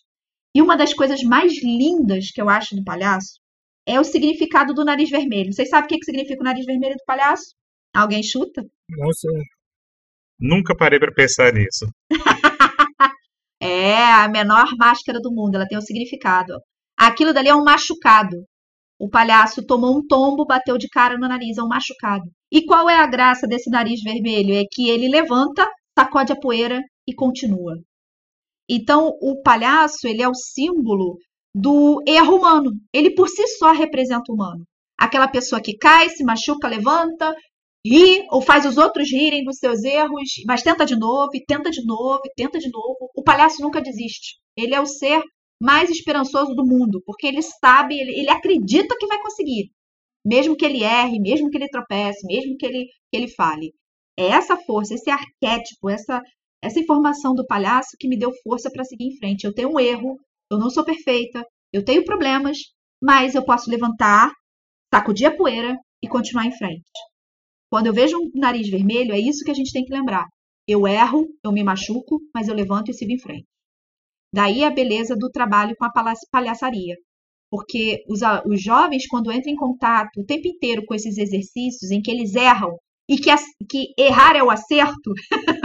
[0.55, 3.41] E uma das coisas mais lindas que eu acho do palhaço
[3.87, 5.53] é o significado do nariz vermelho.
[5.53, 7.55] Vocês sabem o que, significa o nariz vermelho do palhaço?
[7.95, 8.63] Alguém chuta?
[8.89, 9.41] Não sei.
[10.39, 11.87] Nunca parei para pensar nisso.
[13.61, 16.55] é a menor máscara do mundo, ela tem um significado.
[16.99, 18.37] Aquilo dali é um machucado.
[18.99, 22.25] O palhaço tomou um tombo, bateu de cara no nariz, é um machucado.
[22.53, 24.55] E qual é a graça desse nariz vermelho?
[24.55, 27.75] É que ele levanta, sacode a poeira e continua.
[28.69, 31.19] Então, o palhaço, ele é o símbolo
[31.55, 32.71] do erro humano.
[32.93, 34.65] Ele por si só representa o humano.
[34.99, 37.35] Aquela pessoa que cai, se machuca, levanta,
[37.85, 41.85] ri ou faz os outros rirem dos seus erros, mas tenta de novo, tenta de
[41.85, 43.11] novo, tenta de novo.
[43.15, 44.37] O palhaço nunca desiste.
[44.57, 45.23] Ele é o ser
[45.61, 49.71] mais esperançoso do mundo, porque ele sabe, ele, ele acredita que vai conseguir.
[50.25, 53.73] Mesmo que ele erre, mesmo que ele tropece, mesmo que ele, que ele fale.
[54.17, 56.21] É essa força, esse arquétipo, essa,
[56.63, 59.45] essa informação do palhaço que me deu força para seguir em frente.
[59.45, 60.19] Eu tenho um erro,
[60.51, 62.59] eu não sou perfeita, eu tenho problemas,
[63.03, 64.31] mas eu posso levantar,
[64.95, 66.85] sacudir a poeira e continuar em frente.
[67.71, 70.27] Quando eu vejo um nariz vermelho, é isso que a gente tem que lembrar.
[70.69, 73.47] Eu erro, eu me machuco, mas eu levanto e sigo em frente.
[74.33, 75.93] Daí a beleza do trabalho com a
[76.31, 76.97] palhaçaria.
[77.51, 82.01] Porque os, os jovens, quando entram em contato o tempo inteiro com esses exercícios em
[82.01, 83.31] que eles erram e que,
[83.69, 85.13] que errar é o acerto,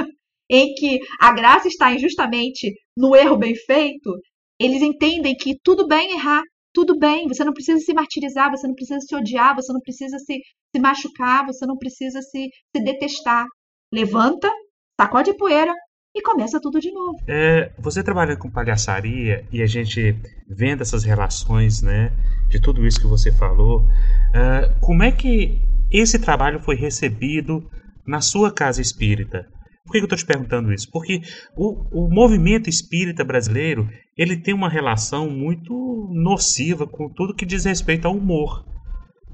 [0.49, 4.12] em que a graça está justamente no erro bem feito,
[4.60, 6.41] eles entendem que tudo bem errar,
[6.73, 10.17] tudo bem, você não precisa se martirizar, você não precisa se odiar, você não precisa
[10.19, 10.39] se,
[10.75, 13.45] se machucar, você não precisa se, se detestar.
[13.91, 14.51] Levanta,
[14.99, 15.73] sacode a poeira
[16.15, 17.17] e começa tudo de novo.
[17.27, 20.15] É, você trabalha com palhaçaria e a gente
[20.47, 22.12] vendo essas relações, né,
[22.49, 27.69] de tudo isso que você falou, uh, como é que esse trabalho foi recebido
[28.05, 29.47] na sua casa espírita?
[29.88, 30.91] Por que eu estou te perguntando isso?
[30.91, 31.21] Porque
[31.56, 35.73] o, o movimento espírita brasileiro ele tem uma relação muito
[36.12, 38.65] nociva com tudo que diz respeito ao humor.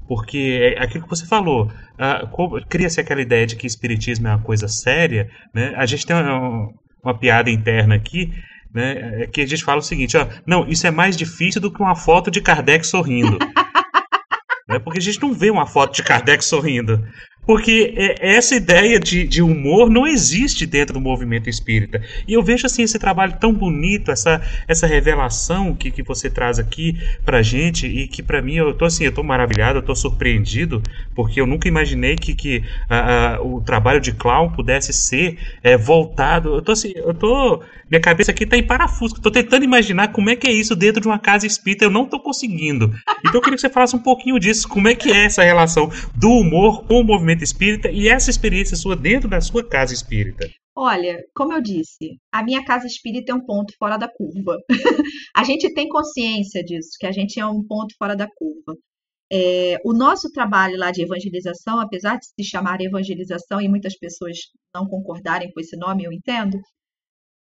[0.06, 1.70] Porque é aquilo que você falou,
[2.68, 5.28] cria-se aquela ideia de que espiritismo é uma coisa séria.
[5.52, 5.72] Né?
[5.76, 6.68] A gente tem uma,
[7.02, 8.30] uma piada interna aqui,
[8.72, 11.72] né, é que a gente fala o seguinte: ó, não, isso é mais difícil do
[11.72, 13.38] que uma foto de Kardec sorrindo.
[14.68, 14.78] né?
[14.78, 17.06] Porque a gente não vê uma foto de Kardec sorrindo.
[17.46, 22.00] Porque é, essa ideia de, de, humor não existe dentro do movimento espírita.
[22.26, 26.58] E eu vejo assim esse trabalho tão bonito, essa, essa revelação que, que você traz
[26.58, 29.94] aqui pra gente e que para mim eu tô assim, eu tô maravilhado, eu tô
[29.94, 30.82] surpreendido,
[31.14, 35.76] porque eu nunca imaginei que, que a, a, o trabalho de clown pudesse ser é,
[35.76, 36.54] voltado.
[36.54, 39.20] Eu tô assim, eu tô minha cabeça aqui tá em parafuso.
[39.20, 42.06] Tô tentando imaginar como é que é isso dentro de uma casa espírita, eu não
[42.06, 42.92] tô conseguindo.
[43.20, 45.90] Então eu queria que você falasse um pouquinho disso, como é que é essa relação
[46.14, 50.48] do humor com o movimento espírita e essa experiência sua dentro da sua casa espírita.
[50.76, 54.58] Olha, como eu disse, a minha casa espírita é um ponto fora da curva.
[55.36, 58.76] a gente tem consciência disso, que a gente é um ponto fora da curva.
[59.32, 64.36] É, o nosso trabalho lá de evangelização, apesar de se chamar evangelização e muitas pessoas
[64.74, 66.58] não concordarem com esse nome, eu entendo,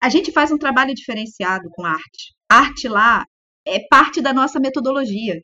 [0.02, 2.34] a gente faz um trabalho diferenciado com arte.
[2.50, 3.24] Arte lá
[3.66, 5.40] é parte da nossa metodologia.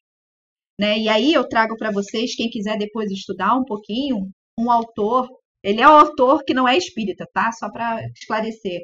[0.80, 0.98] Né?
[0.98, 5.28] E aí eu trago para vocês, quem quiser depois estudar um pouquinho, um autor,
[5.62, 7.52] ele é um autor que não é espírita, tá?
[7.52, 8.80] Só para esclarecer,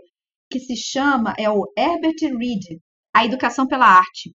[0.51, 2.79] que se chama, é o Herbert Reed,
[3.15, 4.31] A Educação pela Arte,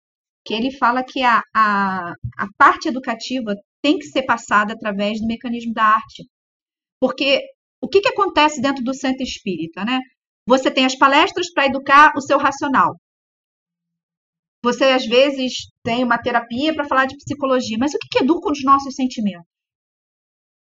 [0.45, 5.27] que ele fala que a, a, a parte educativa tem que ser passada através do
[5.27, 6.29] mecanismo da arte.
[7.01, 7.41] Porque
[7.81, 10.01] o que, que acontece dentro do centro espírita, né?
[10.47, 12.97] Você tem as palestras para educar o seu racional.
[14.67, 18.51] Você, às vezes, tem uma terapia para falar de psicologia, mas o que, que educa
[18.51, 19.47] os nossos sentimentos?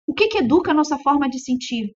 [0.07, 1.95] O que, que educa a nossa forma de sentir?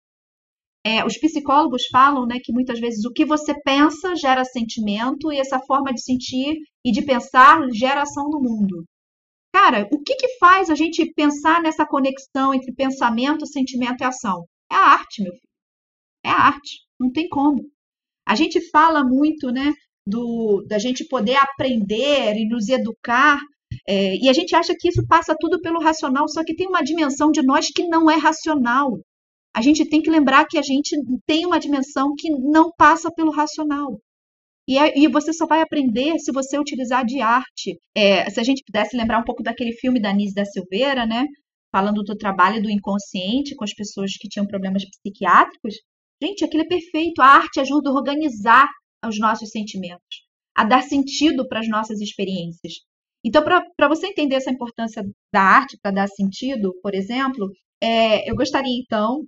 [0.86, 5.40] É, os psicólogos falam né, que muitas vezes o que você pensa gera sentimento e
[5.40, 8.84] essa forma de sentir e de pensar gera ação no mundo.
[9.56, 14.46] Cara, o que, que faz a gente pensar nessa conexão entre pensamento, sentimento e ação?
[14.70, 15.50] É a arte, meu filho.
[16.26, 16.82] É a arte.
[17.00, 17.64] Não tem como.
[18.28, 19.74] A gente fala muito, né,
[20.06, 23.40] do, da gente poder aprender e nos educar,
[23.88, 26.84] é, e a gente acha que isso passa tudo pelo racional, só que tem uma
[26.84, 29.00] dimensão de nós que não é racional.
[29.56, 33.32] A gente tem que lembrar que a gente tem uma dimensão que não passa pelo
[33.32, 34.00] racional.
[34.68, 37.78] E, é, e você só vai aprender se você utilizar de arte.
[37.96, 41.26] É, se a gente pudesse lembrar um pouco daquele filme da Nise da Silveira, né?
[41.74, 45.74] falando do trabalho do inconsciente com as pessoas que tinham problemas psiquiátricos.
[46.22, 47.20] Gente, aquilo é perfeito.
[47.20, 48.68] A arte ajuda a organizar
[49.08, 52.74] os nossos sentimentos, a dar sentido para as nossas experiências.
[53.26, 57.50] Então, para você entender essa importância da arte para dar sentido, por exemplo,
[57.82, 59.26] é, eu gostaria então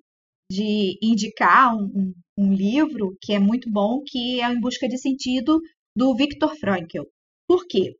[0.52, 4.98] de indicar um, um, um, livro que é muito bom, que é Em Busca de
[4.98, 5.60] Sentido,
[5.96, 7.04] do Viktor Frankl.
[7.48, 7.96] Por quê?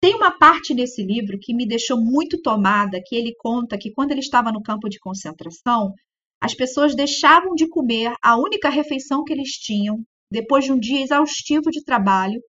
[0.00, 4.12] Tem uma parte nesse livro que me deixou muito tomada, que ele conta que quando
[4.12, 5.92] ele estava no campo de concentração,
[6.40, 11.02] as pessoas deixavam de comer a única refeição que eles tinham, depois de um dia
[11.02, 12.40] exaustivo de trabalho,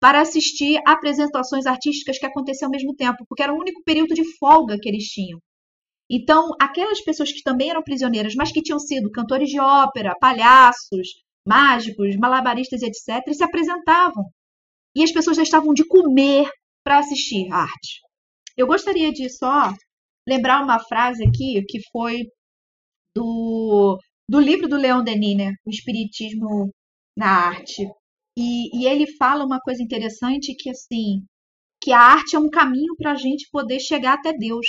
[0.00, 4.14] para assistir a apresentações artísticas que aconteciam ao mesmo tempo, porque era o único período
[4.14, 5.40] de folga que eles tinham.
[6.10, 11.08] Então, aquelas pessoas que também eram prisioneiras, mas que tinham sido cantores de ópera, palhaços,
[11.46, 14.24] mágicos, malabaristas, etc., se apresentavam.
[14.94, 16.48] E as pessoas deixavam de comer
[16.84, 18.00] para assistir a arte.
[18.56, 19.72] Eu gostaria de só
[20.26, 22.24] lembrar uma frase aqui que foi
[23.14, 25.52] do, do livro do Leon Denis, né?
[25.64, 26.70] O Espiritismo
[27.16, 27.88] na Arte.
[28.36, 31.24] E, e ele fala uma coisa interessante que assim
[31.80, 34.66] que a arte é um caminho para a gente poder chegar até Deus.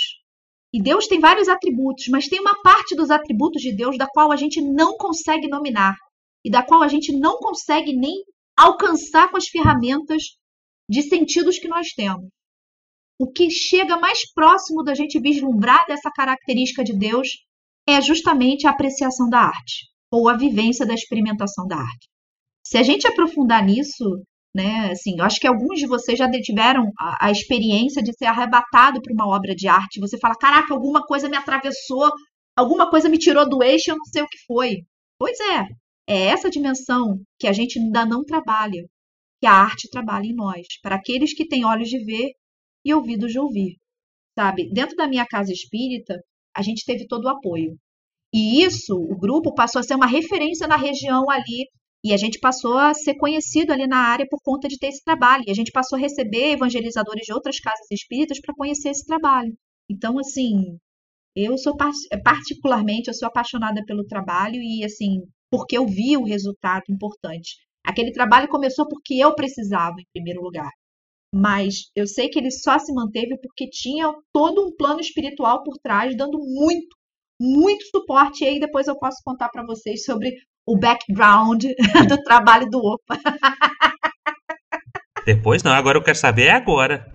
[0.72, 4.30] E Deus tem vários atributos, mas tem uma parte dos atributos de Deus da qual
[4.30, 5.96] a gente não consegue nominar
[6.44, 8.22] e da qual a gente não consegue nem
[8.56, 10.22] alcançar com as ferramentas
[10.88, 12.28] de sentidos que nós temos.
[13.18, 17.28] O que chega mais próximo da gente vislumbrar dessa característica de Deus
[17.88, 22.08] é justamente a apreciação da arte ou a vivência da experimentação da arte.
[22.68, 24.22] Se a gente aprofundar nisso,
[24.54, 24.90] né?
[24.90, 29.00] Assim, eu acho que alguns de vocês já tiveram a, a experiência de ser arrebatado
[29.00, 29.98] por uma obra de arte.
[29.98, 32.12] Você fala, caraca, alguma coisa me atravessou,
[32.54, 34.82] alguma coisa me tirou do eixo, eu não sei o que foi.
[35.18, 35.64] Pois é,
[36.06, 38.84] é essa dimensão que a gente ainda não trabalha,
[39.40, 42.32] que a arte trabalha em nós, para aqueles que têm olhos de ver
[42.84, 43.76] e ouvidos de ouvir.
[44.38, 44.70] Sabe?
[44.70, 46.22] Dentro da minha casa espírita,
[46.54, 47.78] a gente teve todo o apoio.
[48.30, 51.66] E isso, o grupo passou a ser uma referência na região ali
[52.04, 55.02] e a gente passou a ser conhecido ali na área por conta de ter esse
[55.02, 55.44] trabalho.
[55.46, 59.52] E a gente passou a receber evangelizadores de outras casas espíritas para conhecer esse trabalho.
[59.90, 60.78] Então, assim,
[61.34, 61.76] eu sou
[62.22, 67.56] particularmente, eu sou apaixonada pelo trabalho e, assim, porque eu vi o resultado importante.
[67.84, 70.70] Aquele trabalho começou porque eu precisava, em primeiro lugar.
[71.34, 75.76] Mas eu sei que ele só se manteve porque tinha todo um plano espiritual por
[75.82, 76.96] trás, dando muito,
[77.40, 78.44] muito suporte.
[78.44, 80.32] E aí depois eu posso contar para vocês sobre
[80.68, 81.64] o background
[82.08, 83.18] do trabalho do OPA.
[85.24, 87.10] Depois não, agora eu quero saber é agora.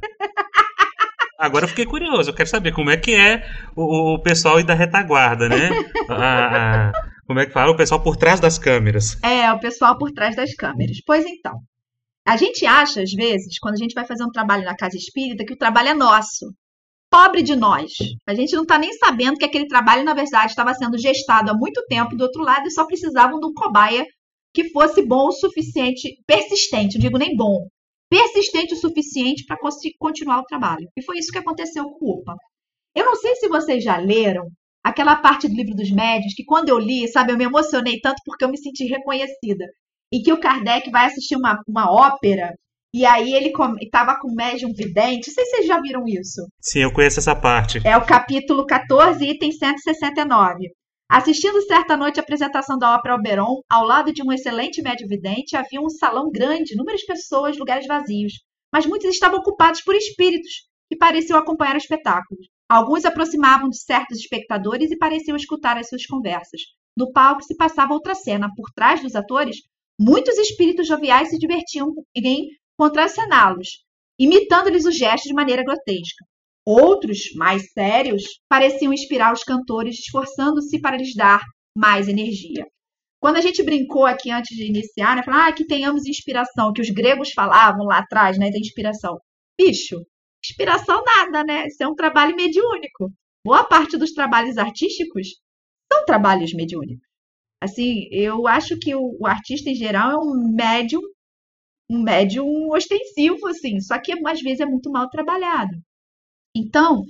[1.40, 4.74] Agora eu fiquei curioso, eu quero saber como é que é o, o pessoal da
[4.74, 5.70] retaguarda, né?
[6.10, 6.92] A, a,
[7.28, 7.72] como é que fala?
[7.72, 9.22] O pessoal por trás das câmeras.
[9.22, 10.98] É, o pessoal por trás das câmeras.
[11.06, 11.60] Pois então.
[12.26, 15.44] A gente acha, às vezes, quando a gente vai fazer um trabalho na casa espírita,
[15.46, 16.54] que o trabalho é nosso
[17.14, 17.92] pobre de nós.
[18.28, 21.54] A gente não está nem sabendo que aquele trabalho, na verdade, estava sendo gestado há
[21.54, 24.04] muito tempo do outro lado e só precisavam de um cobaia
[24.52, 27.68] que fosse bom o suficiente, persistente, não digo nem bom,
[28.10, 30.88] persistente o suficiente para conseguir continuar o trabalho.
[30.98, 32.36] E foi isso que aconteceu com o UPA.
[32.96, 34.48] Eu não sei se vocês já leram
[34.84, 38.24] aquela parte do livro dos médios que quando eu li, sabe, eu me emocionei tanto
[38.26, 39.66] porque eu me senti reconhecida.
[40.12, 42.56] E que o Kardec vai assistir uma, uma ópera
[42.94, 43.52] e aí ele
[43.82, 45.28] estava com médium vidente.
[45.28, 46.48] Não sei se vocês já viram isso.
[46.62, 47.82] Sim, eu conheço essa parte.
[47.84, 50.70] É o capítulo 14, item 169.
[51.10, 55.56] Assistindo certa noite a apresentação da ópera Oberon, ao lado de um excelente médium vidente,
[55.56, 58.34] havia um salão grande, inúmeras pessoas, lugares vazios.
[58.72, 62.40] Mas muitos estavam ocupados por espíritos, que pareciam acompanhar o espetáculo.
[62.70, 66.62] Alguns aproximavam de certos espectadores e pareciam escutar as suas conversas.
[66.98, 68.50] No palco se passava outra cena.
[68.56, 69.58] Por trás dos atores,
[70.00, 73.84] muitos espíritos joviais se divertiam em contracená-los,
[74.20, 76.26] imitando-lhes os gestos de maneira grotesca.
[76.66, 81.42] Outros, mais sérios, pareciam inspirar os cantores, esforçando-se para lhes dar
[81.78, 82.66] mais energia.
[83.20, 86.90] Quando a gente brincou aqui antes de iniciar, né, ah, que tenhamos inspiração, que os
[86.90, 89.18] gregos falavam lá atrás, né, da inspiração.
[89.58, 89.96] Bicho,
[90.44, 91.68] inspiração nada, né?
[91.68, 93.12] Isso é um trabalho mediúnico.
[93.46, 95.28] Boa parte dos trabalhos artísticos
[95.92, 97.08] são trabalhos mediúnicos.
[97.62, 101.02] Assim, eu acho que o, o artista em geral é um médium
[101.90, 105.76] um médium ostensivo, assim, só que às vezes é muito mal trabalhado.
[106.56, 107.04] Então,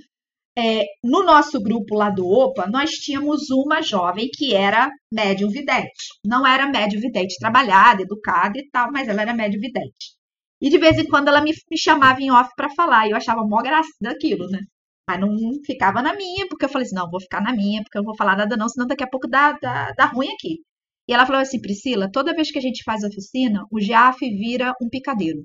[0.56, 6.08] é, no nosso grupo lá do OPA, nós tínhamos uma jovem que era médium vidente.
[6.24, 10.14] Não era médium vidente trabalhada, educada e tal, mas ela era médium vidente.
[10.60, 13.16] E de vez em quando ela me, me chamava em off para falar, e eu
[13.16, 14.60] achava mó graça daquilo, né?
[15.08, 17.98] Mas não ficava na minha, porque eu falei assim: não, vou ficar na minha, porque
[17.98, 20.62] eu não vou falar nada, não, senão daqui a pouco dá, dá, dá ruim aqui.
[21.08, 24.72] E ela falou assim: Priscila, toda vez que a gente faz oficina, o GAF vira
[24.80, 25.44] um picadeiro.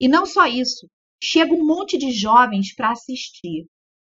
[0.00, 0.88] E não só isso,
[1.22, 3.66] chega um monte de jovens para assistir.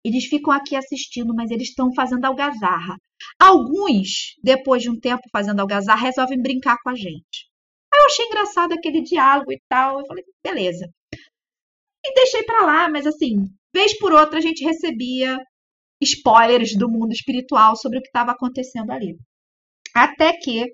[0.04, 2.96] Eles ficam aqui assistindo, mas eles estão fazendo algazarra.
[3.39, 7.50] Alguns, depois de um tempo fazendo algazarra, resolvem brincar com a gente.
[7.94, 10.00] Aí eu achei engraçado aquele diálogo e tal.
[10.00, 10.89] Eu falei, beleza.
[12.04, 15.38] E deixei para lá, mas assim, vez por outra a gente recebia
[16.02, 19.17] spoilers do mundo espiritual sobre o que estava acontecendo ali.
[19.95, 20.65] Até que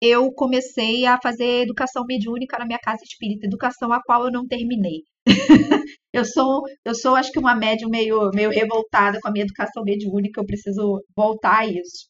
[0.00, 4.46] eu comecei a fazer educação mediúnica na minha casa espírita, educação a qual eu não
[4.46, 5.02] terminei.
[6.12, 9.82] eu sou, eu sou acho que uma médium meio, meio revoltada com a minha educação
[9.82, 12.08] mediúnica, eu preciso voltar a isso.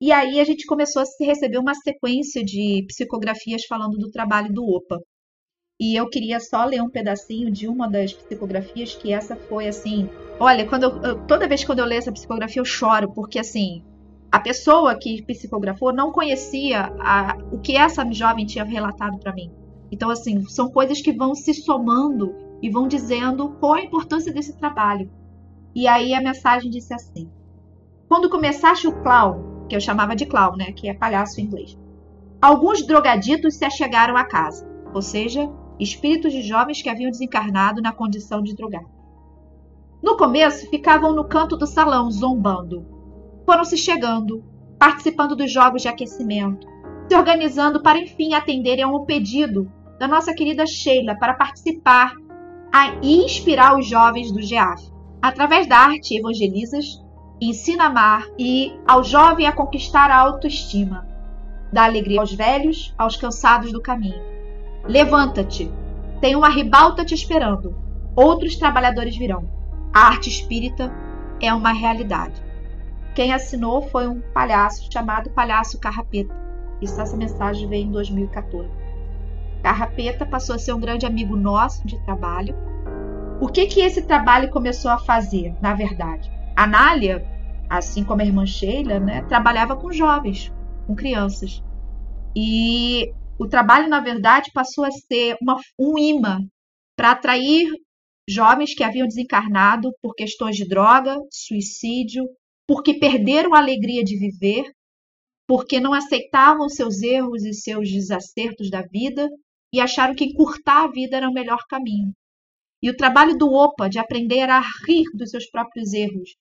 [0.00, 4.64] E aí a gente começou a receber uma sequência de psicografias falando do trabalho do
[4.64, 4.98] OPA.
[5.80, 10.08] E eu queria só ler um pedacinho de uma das psicografias, que essa foi assim.
[10.38, 13.82] Olha, quando eu, toda vez que eu leio essa psicografia eu choro, porque assim,
[14.34, 19.48] a pessoa que psicografou não conhecia a, o que essa jovem tinha relatado para mim.
[19.92, 24.58] Então, assim, são coisas que vão se somando e vão dizendo qual a importância desse
[24.58, 25.08] trabalho.
[25.72, 27.30] E aí a mensagem disse assim:
[28.08, 31.78] Quando começaste o clown, que eu chamava de clown, né, que é palhaço em inglês,
[32.42, 37.92] alguns drogaditos se achegaram à casa, ou seja, espíritos de jovens que haviam desencarnado na
[37.92, 38.90] condição de drogado.
[40.02, 42.93] No começo, ficavam no canto do salão, zombando,
[43.44, 44.44] foram se chegando,
[44.78, 46.66] participando dos jogos de aquecimento,
[47.08, 52.12] se organizando para enfim atenderem a um pedido da nossa querida Sheila para participar
[53.02, 54.92] e inspirar os jovens do GEAF.
[55.22, 57.02] Através da arte evangelizas,
[57.40, 61.06] ensina a amar e ao jovem a conquistar a autoestima.
[61.72, 64.22] Dá alegria aos velhos, aos cansados do caminho.
[64.84, 65.70] Levanta-te,
[66.20, 67.76] tem uma ribalta te esperando.
[68.14, 69.48] Outros trabalhadores virão.
[69.92, 70.92] A arte espírita
[71.40, 72.43] é uma realidade.
[73.14, 76.34] Quem assinou foi um palhaço chamado Palhaço Carrapeta.
[76.82, 78.68] Isso, essa mensagem veio em 2014.
[79.62, 82.54] Carrapeta passou a ser um grande amigo nosso de trabalho.
[83.40, 86.30] O que que esse trabalho começou a fazer, na verdade?
[86.56, 87.24] A Nália,
[87.70, 90.52] assim como a irmã Sheila, né, trabalhava com jovens,
[90.86, 91.62] com crianças.
[92.36, 96.40] E o trabalho, na verdade, passou a ser uma, um imã
[96.96, 97.68] para atrair
[98.28, 102.24] jovens que haviam desencarnado por questões de droga, suicídio,
[102.66, 104.70] porque perderam a alegria de viver,
[105.46, 109.28] porque não aceitavam seus erros e seus desacertos da vida
[109.72, 112.12] e acharam que encurtar a vida era o melhor caminho.
[112.82, 116.36] E o trabalho do OPA de aprender a rir dos seus próprios erros,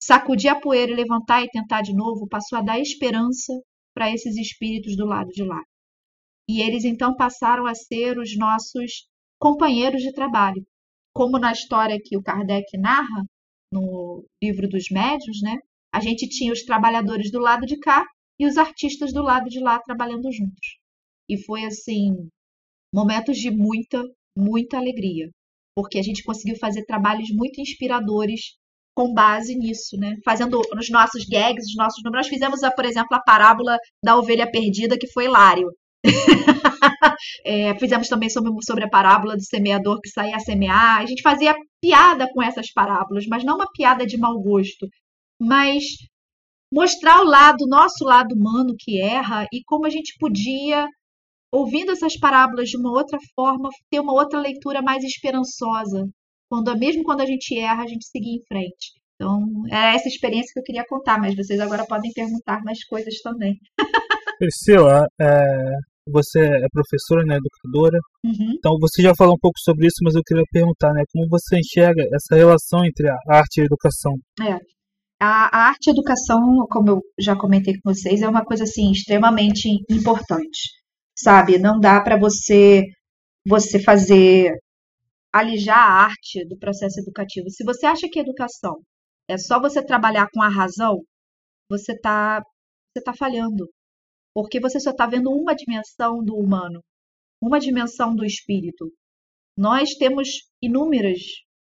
[0.00, 3.52] sacudir a poeira e levantar e tentar de novo, passou a dar esperança
[3.94, 5.62] para esses espíritos do lado de lá.
[6.48, 9.06] E eles então passaram a ser os nossos
[9.38, 10.64] companheiros de trabalho.
[11.14, 13.24] Como na história que o Kardec narra,
[13.72, 15.56] no livro dos médios, né?
[15.92, 18.04] A gente tinha os trabalhadores do lado de cá
[18.38, 20.78] e os artistas do lado de lá trabalhando juntos.
[21.28, 22.28] E foi assim,
[22.94, 24.02] momentos de muita,
[24.36, 25.30] muita alegria,
[25.74, 28.56] porque a gente conseguiu fazer trabalhos muito inspiradores
[28.94, 30.16] com base nisso, né?
[30.24, 32.26] Fazendo os nossos gags, os nossos números.
[32.26, 35.72] Nós fizemos, por exemplo, a parábola da ovelha perdida, que foi hilário.
[37.44, 41.00] é, fizemos também sobre, sobre a parábola do semeador que saía a semear.
[41.00, 44.88] A gente fazia piada com essas parábolas, mas não uma piada de mau gosto,
[45.40, 45.84] mas
[46.72, 50.88] mostrar o lado, nosso lado humano que erra e como a gente podia,
[51.52, 56.08] ouvindo essas parábolas de uma outra forma, ter uma outra leitura mais esperançosa.
[56.48, 58.92] Quando, mesmo quando a gente erra, a gente seguir em frente.
[59.14, 63.20] Então, é essa experiência que eu queria contar, mas vocês agora podem perguntar mais coisas
[63.22, 63.58] também.
[64.38, 67.98] Priscila, é, você é professora, né, educadora.
[68.24, 68.54] Uhum.
[68.56, 71.58] Então você já falou um pouco sobre isso, mas eu queria perguntar, né, como você
[71.58, 74.14] enxerga essa relação entre a arte e a educação?
[74.40, 74.54] É.
[75.20, 78.64] A, a arte e a educação, como eu já comentei com vocês, é uma coisa
[78.64, 80.70] assim extremamente importante,
[81.16, 81.58] sabe?
[81.58, 82.84] Não dá para você
[83.46, 84.52] você fazer
[85.32, 87.50] alijar a arte do processo educativo.
[87.50, 88.80] Se você acha que educação
[89.28, 90.98] é só você trabalhar com a razão,
[91.68, 92.42] você está
[92.92, 93.66] você tá falhando
[94.34, 96.80] porque você só está vendo uma dimensão do humano,
[97.40, 98.92] uma dimensão do espírito.
[99.56, 100.28] Nós temos
[100.62, 101.20] inúmeras,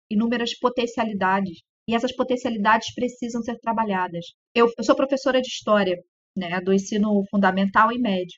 [0.09, 4.25] inúmeras potencialidades e essas potencialidades precisam ser trabalhadas.
[4.53, 5.97] Eu, eu sou professora de história,
[6.35, 8.37] né, do ensino fundamental e médio.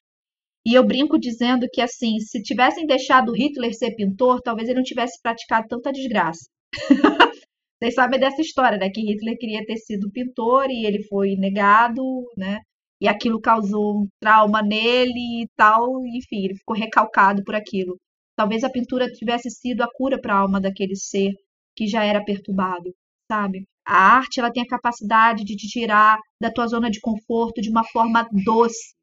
[0.65, 4.83] E eu brinco dizendo que, assim, se tivessem deixado Hitler ser pintor, talvez ele não
[4.83, 6.47] tivesse praticado tanta desgraça.
[7.81, 8.89] Vocês sabem dessa história, né?
[8.89, 12.03] Que Hitler queria ter sido pintor e ele foi negado,
[12.37, 12.59] né?
[13.01, 17.97] E aquilo causou um trauma nele e tal, enfim, ele ficou recalcado por aquilo.
[18.35, 21.33] Talvez a pintura tivesse sido a cura para a alma daquele ser
[21.75, 22.93] que já era perturbado,
[23.31, 23.65] sabe?
[23.85, 27.69] A arte ela tem a capacidade de te tirar da tua zona de conforto de
[27.69, 28.93] uma forma doce,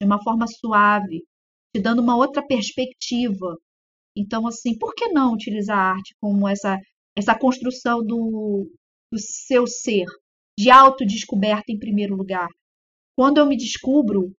[0.00, 1.22] de uma forma suave,
[1.74, 3.56] te dando uma outra perspectiva.
[4.16, 6.78] Então, assim, por que não utilizar a arte como essa
[7.16, 8.70] essa construção do,
[9.10, 10.06] do seu ser,
[10.58, 12.48] de autodescoberta em primeiro lugar.
[13.16, 14.34] Quando eu me descubro,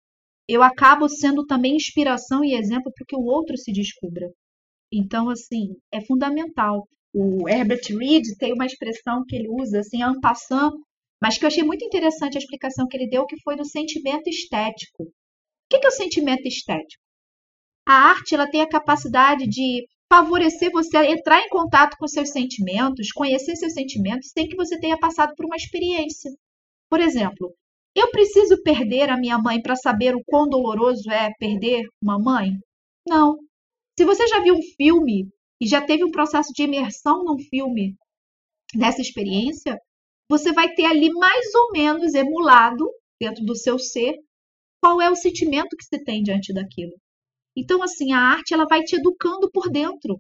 [0.49, 4.31] eu acabo sendo também inspiração e exemplo para que o outro se descubra.
[4.93, 6.89] Então, assim, é fundamental.
[7.15, 10.73] O Herbert Reed tem uma expressão que ele usa, assim, en passant,
[11.21, 14.29] mas que eu achei muito interessante a explicação que ele deu, que foi do sentimento
[14.29, 15.05] estético.
[15.05, 15.11] O
[15.71, 17.03] que é o sentimento estético?
[17.87, 22.31] A arte ela tem a capacidade de favorecer você a entrar em contato com seus
[22.31, 26.31] sentimentos, conhecer seus sentimentos, sem que você tenha passado por uma experiência.
[26.91, 27.55] Por exemplo,
[27.95, 32.59] eu preciso perder a minha mãe para saber o quão doloroso é perder uma mãe?
[33.07, 33.39] Não.
[33.99, 35.29] Se você já viu um filme
[35.61, 37.95] e já teve um processo de imersão num filme
[38.75, 39.79] nessa experiência,
[40.29, 42.91] você vai ter ali mais ou menos emulado
[43.21, 44.17] dentro do seu ser
[44.83, 46.93] qual é o sentimento que se tem diante daquilo.
[47.57, 50.19] Então, assim, a arte ela vai te educando por dentro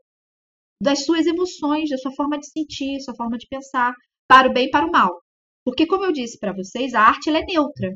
[0.80, 3.94] das suas emoções, da sua forma de sentir, sua forma de pensar,
[4.28, 5.22] para o bem e para o mal.
[5.64, 7.94] Porque, como eu disse para vocês, a arte é neutra.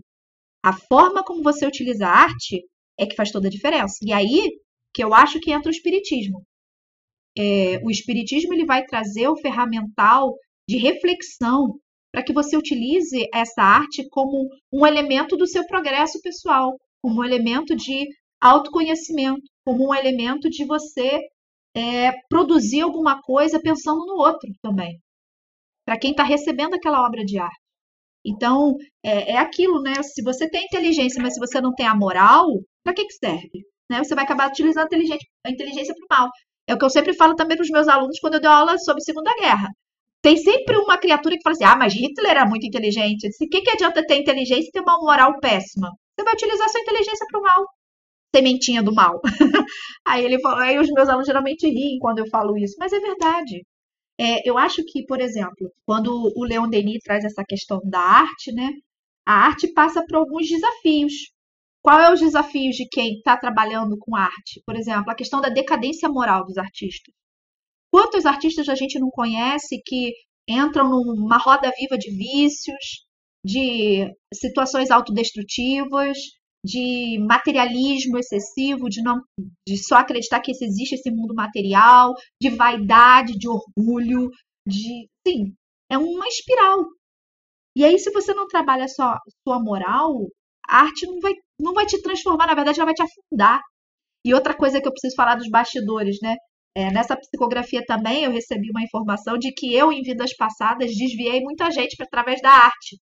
[0.65, 2.63] A forma como você utiliza a arte
[2.99, 3.97] é que faz toda a diferença.
[4.03, 4.59] E aí
[4.97, 6.43] que eu acho que entra o espiritismo.
[7.39, 10.35] É, o espiritismo ele vai trazer o ferramental
[10.67, 11.79] de reflexão
[12.11, 17.25] para que você utilize essa arte como um elemento do seu progresso pessoal, como um
[17.25, 18.09] elemento de
[18.41, 21.21] autoconhecimento, como um elemento de você
[21.75, 24.99] é, produzir alguma coisa pensando no outro também,
[25.87, 27.61] para quem está recebendo aquela obra de arte.
[28.25, 30.03] Então, é, é, aquilo, né?
[30.03, 32.49] Se você tem inteligência, mas se você não tem a moral,
[32.83, 33.65] para que, que serve?
[33.89, 34.03] Né?
[34.03, 36.31] Você vai acabar utilizando a inteligência, inteligência para o mal.
[36.67, 38.77] É o que eu sempre falo também para os meus alunos quando eu dou aula
[38.79, 39.69] sobre Segunda Guerra.
[40.21, 43.29] Tem sempre uma criatura que fala assim: ah, mas Hitler era muito inteligente.
[43.29, 45.89] O que, que adianta ter inteligência e ter uma moral péssima?
[46.17, 47.65] Você vai utilizar sua inteligência para o mal
[48.35, 49.21] sementinha do mal.
[50.05, 52.99] aí ele falou, aí os meus alunos geralmente riem quando eu falo isso, mas é
[52.99, 53.65] verdade.
[54.19, 58.53] É, eu acho que, por exemplo, quando o Leon Denis traz essa questão da arte,
[58.53, 58.71] né?
[59.27, 61.13] A arte passa por alguns desafios.
[61.83, 64.63] Qual é os desafios de quem está trabalhando com arte?
[64.67, 67.15] Por exemplo, a questão da decadência moral dos artistas.
[67.91, 70.13] Quantos artistas a gente não conhece que
[70.49, 73.07] entram numa roda viva de vícios,
[73.45, 76.19] de situações autodestrutivas,
[76.65, 79.23] de materialismo excessivo, de não
[79.67, 84.31] de só acreditar que existe esse mundo material, de vaidade, de orgulho,
[84.67, 85.55] de sim,
[85.91, 86.85] é uma espiral.
[87.77, 90.27] E aí se você não trabalha só sua moral,
[90.67, 93.61] a arte não vai não vai te transformar, na verdade ela vai te afundar.
[94.25, 96.37] E outra coisa que eu preciso falar dos bastidores, né?
[96.77, 101.41] É, nessa psicografia também eu recebi uma informação de que eu, em vidas passadas, desviei
[101.41, 102.99] muita gente através da arte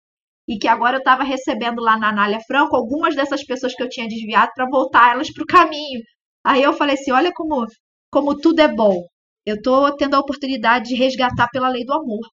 [0.49, 3.89] e que agora eu estava recebendo lá na Anália Franco algumas dessas pessoas que eu
[3.89, 6.03] tinha desviado para voltar elas para o caminho.
[6.45, 7.67] Aí eu falei assim: olha como,
[8.11, 9.07] como tudo é bom.
[9.47, 12.27] Eu estou tendo a oportunidade de resgatar pela lei do amor.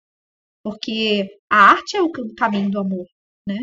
[0.62, 3.06] Porque a arte é o caminho do amor.
[3.46, 3.58] Né?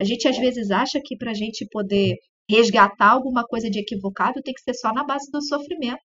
[0.00, 2.16] A gente às vezes acha que para a gente poder
[2.48, 6.00] resgatar alguma coisa de equivocado tem que ser só na base do sofrimento.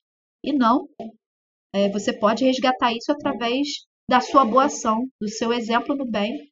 [0.45, 0.89] E não.
[1.73, 3.69] É, você pode resgatar isso através
[4.09, 6.50] da sua boa ação, do seu exemplo no bem,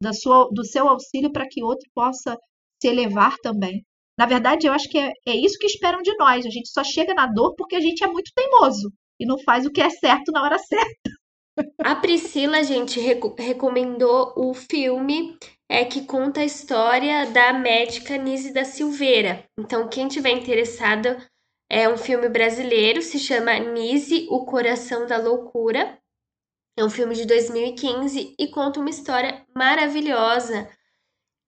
[0.00, 2.36] da sua, do seu auxílio para que outro possa
[2.80, 3.84] se elevar também.
[4.18, 6.46] Na verdade, eu acho que é, é isso que esperam de nós.
[6.46, 9.66] A gente só chega na dor porque a gente é muito teimoso e não faz
[9.66, 11.10] o que é certo na hora certa.
[11.82, 15.36] A Priscila, gente, recomendou o filme
[15.68, 19.44] é que conta a história da médica Nise da Silveira.
[19.58, 21.16] Então, quem tiver interessado,
[21.70, 25.98] é um filme brasileiro, se chama Nise, o Coração da Loucura.
[26.76, 30.68] É um filme de 2015 e conta uma história maravilhosa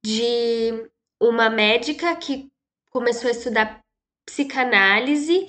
[0.05, 0.89] de
[1.21, 2.49] uma médica que
[2.91, 3.81] começou a estudar
[4.25, 5.49] psicanálise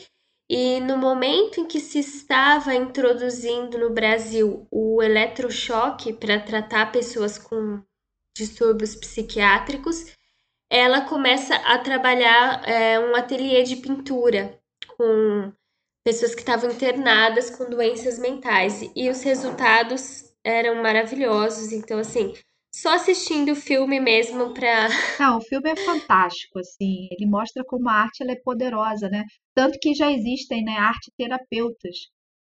[0.49, 7.37] e no momento em que se estava introduzindo no Brasil o eletrochoque para tratar pessoas
[7.37, 7.83] com
[8.35, 10.05] distúrbios psiquiátricos,
[10.69, 14.59] ela começa a trabalhar é, um ateliê de pintura
[14.95, 15.51] com
[16.07, 21.73] pessoas que estavam internadas com doenças mentais e os resultados eram maravilhosos.
[21.73, 22.31] Então, assim,
[22.73, 24.87] só assistindo o filme mesmo pra.
[25.19, 27.09] Não, o filme é fantástico, assim.
[27.11, 29.25] Ele mostra como a arte ela é poderosa, né?
[29.53, 31.97] Tanto que já existem, né, arte terapeutas,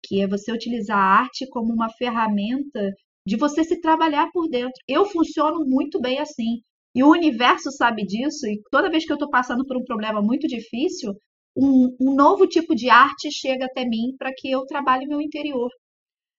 [0.05, 2.91] que é você utilizar a arte como uma ferramenta
[3.25, 4.75] de você se trabalhar por dentro.
[4.85, 6.59] Eu funciono muito bem assim.
[6.93, 10.21] E o universo sabe disso, e toda vez que eu estou passando por um problema
[10.21, 11.13] muito difícil,
[11.55, 15.69] um, um novo tipo de arte chega até mim para que eu trabalhe meu interior,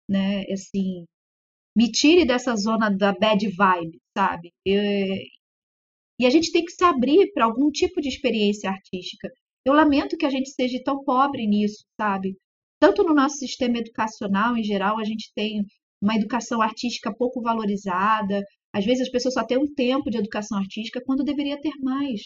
[0.10, 0.44] né?
[0.52, 1.06] Assim,
[1.76, 4.52] me tire dessa zona da bad vibe, sabe?
[4.66, 4.82] Eu,
[6.20, 9.30] e a gente tem que se abrir para algum tipo de experiência artística.
[9.66, 12.38] Eu lamento que a gente seja tão pobre nisso, sabe?
[12.80, 15.66] Tanto no nosso sistema educacional em geral, a gente tem
[16.02, 18.44] uma educação artística pouco valorizada.
[18.74, 22.22] Às vezes as pessoas só têm um tempo de educação artística quando deveria ter mais.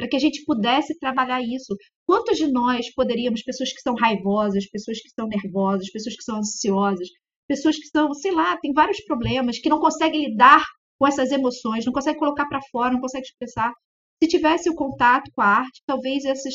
[0.00, 1.76] Para que a gente pudesse trabalhar isso.
[2.06, 6.38] Quantos de nós poderíamos, pessoas que são raivosas, pessoas que são nervosas, pessoas que são
[6.38, 7.06] ansiosas,
[7.46, 10.64] pessoas que são, sei lá, tem vários problemas, que não conseguem lidar
[10.98, 13.74] com essas emoções, não conseguem colocar para fora, não conseguem expressar.
[14.22, 16.54] Se tivesse o contato com a arte, talvez essas,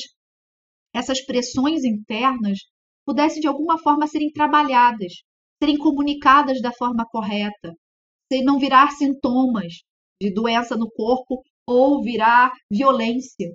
[0.91, 2.57] essas pressões internas
[3.05, 5.13] pudessem de alguma forma serem trabalhadas,
[5.61, 7.75] serem comunicadas da forma correta,
[8.33, 9.83] se não virar sintomas
[10.19, 13.53] de doença no corpo ou virar violência,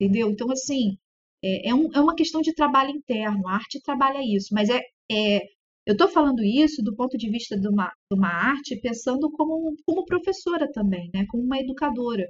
[0.00, 0.30] entendeu?
[0.30, 0.96] Então, assim,
[1.44, 4.80] é, é, um, é uma questão de trabalho interno, a arte trabalha isso, mas é,
[5.10, 5.40] é
[5.84, 9.74] eu estou falando isso do ponto de vista de uma, de uma arte, pensando como,
[9.84, 11.26] como professora também, né?
[11.28, 12.28] como uma educadora.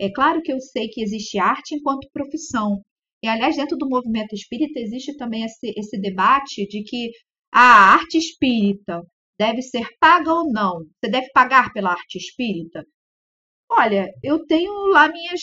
[0.00, 2.80] É claro que eu sei que existe arte enquanto profissão.
[3.22, 7.10] E, aliás, dentro do movimento espírita existe também esse, esse debate de que
[7.52, 9.02] a arte espírita
[9.38, 10.84] deve ser paga ou não.
[11.00, 12.84] Você deve pagar pela arte espírita?
[13.70, 15.40] Olha, eu tenho lá minhas.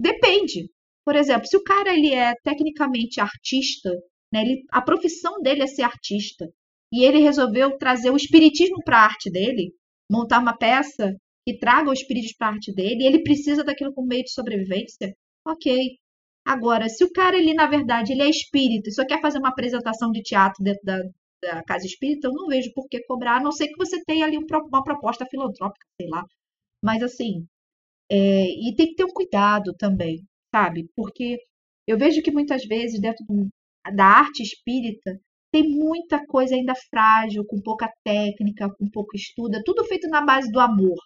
[0.00, 0.70] Depende.
[1.04, 3.90] Por exemplo, se o cara ele é tecnicamente artista,
[4.32, 6.46] né, ele, a profissão dele é ser artista,
[6.92, 9.72] e ele resolveu trazer o espiritismo para a arte dele,
[10.10, 11.14] montar uma peça
[11.46, 14.32] que traga o espírito para a arte dele, e ele precisa daquilo como meio de
[14.32, 15.14] sobrevivência,
[15.46, 15.96] ok.
[16.44, 19.48] Agora, se o cara, ele, na verdade, ele é espírita e só quer fazer uma
[19.50, 20.98] apresentação de teatro dentro da,
[21.42, 24.24] da casa espírita, eu não vejo por que cobrar, a não ser que você tenha
[24.26, 26.24] ali uma proposta filantrópica, sei lá.
[26.82, 27.46] Mas, assim,
[28.10, 30.24] é, e tem que ter um cuidado também,
[30.54, 30.88] sabe?
[30.96, 31.38] Porque
[31.86, 33.24] eu vejo que muitas vezes, dentro
[33.94, 35.20] da arte espírita,
[35.52, 40.20] tem muita coisa ainda frágil, com pouca técnica, com pouco estudo, é tudo feito na
[40.24, 40.98] base do amor,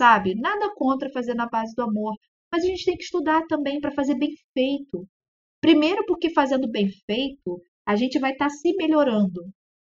[0.00, 0.34] sabe?
[0.34, 2.14] Nada contra fazer na base do amor,
[2.52, 5.06] mas a gente tem que estudar também para fazer bem feito.
[5.60, 9.42] Primeiro, porque fazendo bem feito, a gente vai estar tá se melhorando,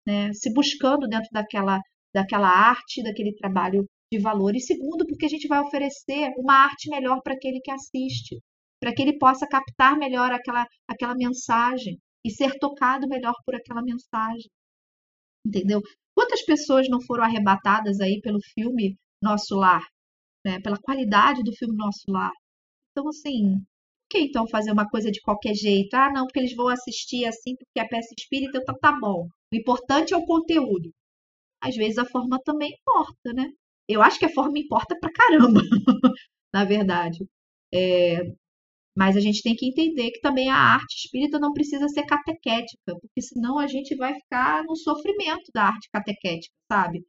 [0.05, 0.31] né?
[0.34, 1.81] Se buscando dentro daquela,
[2.13, 4.55] daquela arte, daquele trabalho de valor.
[4.55, 8.39] E segundo, porque a gente vai oferecer uma arte melhor para aquele que assiste,
[8.80, 13.82] para que ele possa captar melhor aquela, aquela mensagem e ser tocado melhor por aquela
[13.82, 14.49] mensagem.
[15.45, 15.82] Entendeu?
[16.16, 19.84] Quantas pessoas não foram arrebatadas aí pelo filme Nosso Lar,
[20.45, 20.59] né?
[20.61, 22.32] pela qualidade do filme Nosso Lar?
[22.91, 25.93] Então, assim, por que então fazer uma coisa de qualquer jeito?
[25.95, 29.28] Ah, não, porque eles vão assistir assim, porque a peça espírita, então tá bom.
[29.51, 30.91] O importante é o conteúdo.
[31.61, 33.49] Às vezes a forma também importa, né?
[33.88, 35.61] Eu acho que a forma importa pra caramba,
[36.53, 37.25] na verdade.
[37.73, 38.21] É,
[38.95, 42.95] mas a gente tem que entender que também a arte espírita não precisa ser catequética,
[43.01, 47.03] porque senão a gente vai ficar no sofrimento da arte catequética, sabe?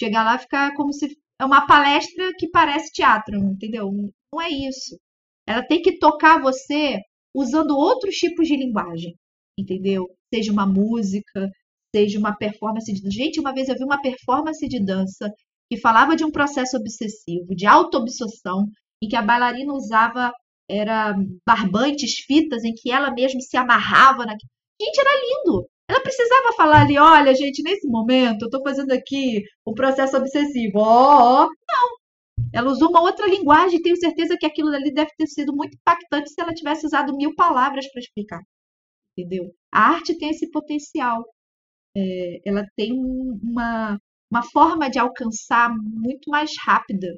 [0.00, 3.90] Chegar lá e ficar como se é uma palestra que parece teatro, entendeu?
[4.32, 4.98] Não é isso.
[5.46, 7.00] Ela tem que tocar você
[7.34, 9.14] usando outros tipos de linguagem,
[9.58, 10.06] entendeu?
[10.34, 11.48] Seja uma música,
[11.94, 13.10] seja uma performance de.
[13.10, 15.32] Gente, uma vez eu vi uma performance de dança
[15.70, 18.66] que falava de um processo obsessivo, de auto-obsessão,
[19.02, 20.32] em que a bailarina usava
[20.68, 21.14] era
[21.46, 24.32] barbantes, fitas em que ela mesma se amarrava na.
[24.80, 25.68] Gente, era lindo.
[25.88, 30.78] Ela precisava falar ali, olha, gente, nesse momento eu tô fazendo aqui um processo obsessivo.
[30.78, 31.48] Ó, oh, oh.
[31.48, 31.98] não.
[32.52, 36.30] Ela usou uma outra linguagem, tenho certeza que aquilo ali deve ter sido muito impactante
[36.30, 38.40] se ela tivesse usado mil palavras para explicar.
[39.16, 39.52] Entendeu?
[39.72, 41.24] A arte tem esse potencial.
[41.96, 43.98] É, ela tem uma,
[44.30, 47.08] uma forma de alcançar muito mais rápida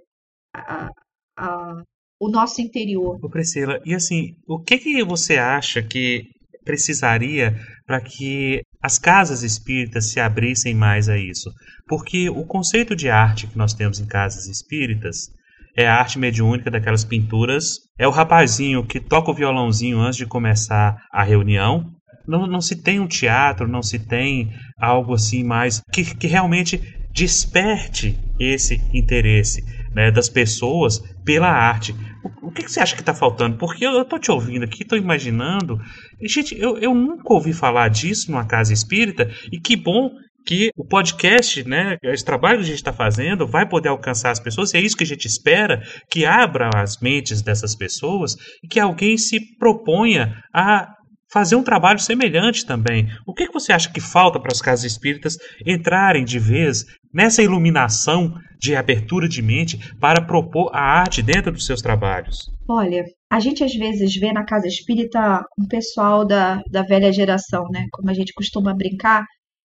[0.55, 0.89] a,
[1.37, 1.83] a,
[2.21, 3.19] o nosso interior.
[3.23, 6.25] Ô Priscila, e assim, o que, que você acha que
[6.65, 7.57] precisaria
[7.87, 11.51] para que as casas espíritas se abrissem mais a isso?
[11.89, 15.29] Porque o conceito de arte que nós temos em casas espíritas
[15.77, 20.27] é a arte mediúnica daquelas pinturas, é o rapazinho que toca o violãozinho antes de
[20.27, 21.87] começar a reunião.
[22.27, 27.00] Não, não se tem um teatro, não se tem algo assim mais que, que realmente
[27.13, 31.95] desperte esse interesse né, das pessoas pela arte.
[32.43, 33.57] O, que, que, você acha que está faltando?
[33.57, 35.81] Porque eu, estou te ouvindo aqui, estou imaginando.
[36.21, 40.11] E, gente, eu, eu nunca ouvi falar disso numa casa espírita, e que bom
[40.47, 44.41] que o podcast, né, esse trabalho que a gente está fazendo, vai poder alcançar as
[44.41, 48.69] pessoas, e é isso que a gente espera, que abra as mentes dessas pessoas e
[48.69, 50.89] que alguém se proponha a
[51.33, 53.09] fazer um trabalho semelhante também.
[53.27, 57.43] O que, que você acha que falta para as casas espíritas entrarem de vez nessa
[57.43, 62.51] iluminação de abertura de mente para propor a arte dentro dos seus trabalhos?
[62.69, 67.65] Olha, a gente às vezes vê na casa espírita um pessoal da, da velha geração,
[67.71, 67.87] né?
[67.93, 69.25] Como a gente costuma brincar,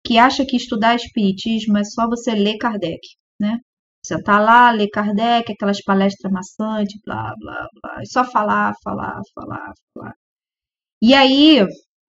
[0.06, 3.00] que acha que estudar espiritismo é só você ler Kardec,
[3.40, 3.60] né?
[4.06, 9.20] Você tá lá, ler Kardec, aquelas palestras maçantes, blá, blá, blá, e só falar, falar,
[9.34, 10.14] falar, falar.
[11.02, 11.66] E aí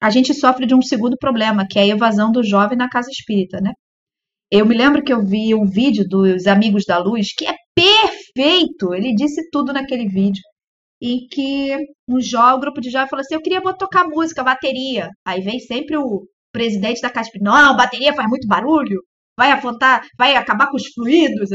[0.01, 3.11] a gente sofre de um segundo problema, que é a evasão do jovem na casa
[3.11, 3.73] espírita, né?
[4.51, 8.93] Eu me lembro que eu vi um vídeo dos Amigos da Luz que é perfeito.
[8.93, 10.43] Ele disse tudo naquele vídeo.
[11.01, 11.77] Em que
[12.09, 15.11] um jovem, grupo de jovens falou assim: Eu queria tocar música, bateria.
[15.25, 19.01] Aí vem sempre o presidente da Casa Não, bateria faz muito barulho,
[19.39, 21.51] vai afrontar, vai acabar com os fluidos.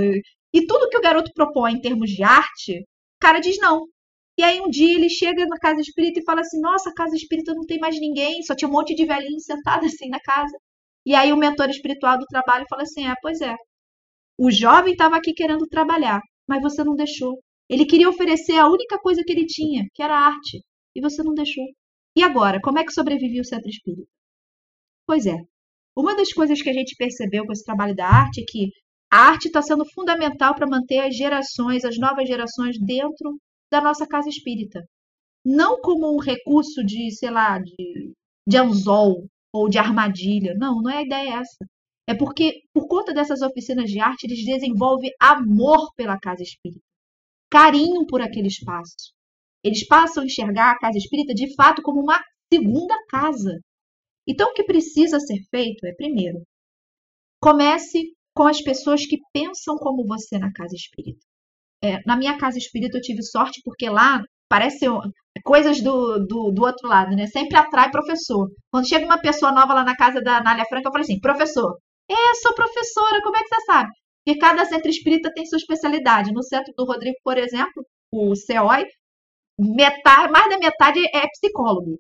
[0.54, 2.86] E tudo que o garoto propõe em termos de arte, o
[3.20, 3.82] cara diz não.
[4.38, 7.16] E aí um dia ele chega na casa espírita e fala assim: Nossa, a casa
[7.16, 10.58] espírita não tem mais ninguém, só tinha um monte de velhinhos sentados assim na casa.
[11.06, 13.56] E aí o mentor espiritual do trabalho fala assim: É, pois é.
[14.38, 17.40] O jovem estava aqui querendo trabalhar, mas você não deixou.
[17.70, 20.62] Ele queria oferecer a única coisa que ele tinha, que era arte,
[20.96, 21.66] e você não deixou.
[22.16, 24.08] E agora, como é que sobrevive o centro espírita?
[25.08, 25.38] Pois é.
[25.96, 28.70] Uma das coisas que a gente percebeu com esse trabalho da arte é que
[29.12, 33.40] a arte está sendo fundamental para manter as gerações, as novas gerações dentro
[33.72, 34.84] da nossa casa espírita.
[35.46, 38.14] Não como um recurso de, sei lá, de,
[38.48, 39.26] de anzol,
[39.56, 40.54] ou de armadilha.
[40.56, 41.66] Não, não é a ideia essa.
[42.08, 46.84] É porque, por conta dessas oficinas de arte, eles desenvolvem amor pela casa espírita,
[47.50, 49.14] carinho por aquele espaço.
[49.64, 53.60] Eles passam a enxergar a casa espírita de fato como uma segunda casa.
[54.28, 56.44] Então, o que precisa ser feito é, primeiro,
[57.42, 61.26] comece com as pessoas que pensam como você na casa espírita.
[61.82, 64.86] É, na minha casa espírita eu tive sorte porque lá parece
[65.44, 67.28] coisas do, do, do, outro lado, né?
[67.28, 68.50] Sempre atrai professor.
[68.72, 71.78] Quando chega uma pessoa nova lá na casa da Anália Franca, eu falo assim, professor.
[72.10, 73.90] É, sou professora, como é que você sabe?
[74.26, 76.34] Porque cada centro espírita tem sua especialidade.
[76.34, 78.86] No centro do Rodrigo, por exemplo, o CEOI,
[79.60, 82.00] metade, mais da metade é psicólogo.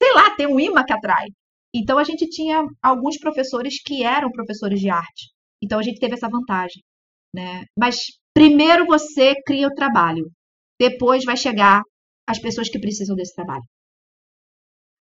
[0.00, 1.26] Sei lá, tem um imã que atrai.
[1.74, 5.30] Então a gente tinha alguns professores que eram professores de arte.
[5.62, 6.82] Então a gente teve essa vantagem,
[7.34, 7.64] né?
[7.78, 7.96] Mas
[8.32, 10.30] primeiro você cria o trabalho.
[10.78, 11.82] Depois vai chegar
[12.26, 13.64] as pessoas que precisam desse trabalho.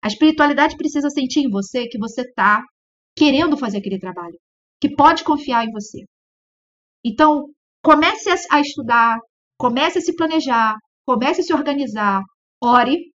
[0.03, 2.61] A espiritualidade precisa sentir em você que você está
[3.15, 4.37] querendo fazer aquele trabalho,
[4.81, 6.03] que pode confiar em você.
[7.05, 7.49] Então,
[7.81, 9.17] comece a estudar,
[9.57, 12.21] comece a se planejar, comece a se organizar,
[12.61, 13.13] ore,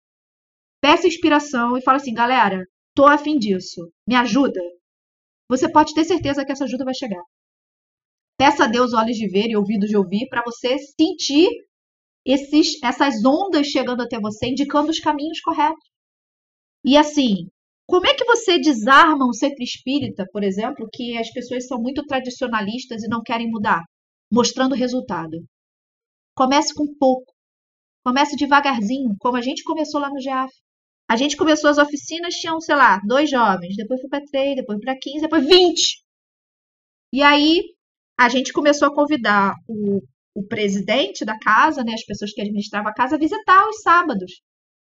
[0.80, 2.62] peça inspiração e fala assim, galera,
[2.94, 4.60] tô afim disso, me ajuda.
[5.48, 7.22] Você pode ter certeza que essa ajuda vai chegar.
[8.36, 11.48] Peça a Deus olhos de ver e ouvidos de ouvir para você sentir
[12.24, 15.84] esses, essas ondas chegando até você, indicando os caminhos corretos.
[16.84, 17.48] E assim,
[17.86, 22.04] como é que você desarma um centro espírita, por exemplo, que as pessoas são muito
[22.06, 23.82] tradicionalistas e não querem mudar?
[24.32, 25.44] Mostrando resultado.
[26.34, 27.32] Comece com pouco.
[28.04, 30.52] Comece devagarzinho, como a gente começou lá no GEAF.
[31.08, 34.78] A gente começou as oficinas, tinham, sei lá, dois jovens, depois foi para três, depois
[34.80, 36.02] para quinze, depois vinte.
[37.12, 37.62] E aí
[38.18, 40.00] a gente começou a convidar o
[40.34, 44.40] o presidente da casa, né, as pessoas que administravam a casa, visitar os sábados,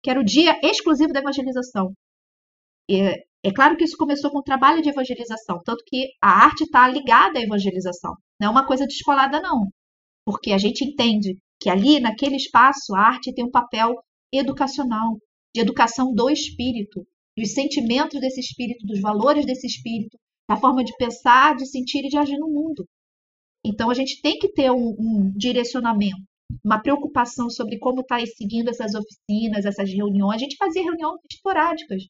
[0.02, 1.92] que era o dia exclusivo da evangelização.
[2.88, 3.00] E,
[3.42, 6.88] é claro que isso começou com o trabalho de evangelização, tanto que a arte está
[6.88, 8.14] ligada à evangelização.
[8.40, 9.68] Não é uma coisa descolada, não.
[10.24, 13.94] Porque a gente entende que ali, naquele espaço, a arte tem um papel
[14.32, 15.18] educacional,
[15.54, 17.06] de educação do espírito,
[17.36, 20.18] dos sentimentos desse espírito, dos valores desse espírito,
[20.48, 22.86] da forma de pensar, de sentir e de agir no mundo.
[23.64, 26.22] Então, a gente tem que ter um, um direcionamento,
[26.62, 30.36] uma preocupação sobre como está seguindo essas oficinas, essas reuniões.
[30.36, 32.04] A gente fazia reuniões esporádicas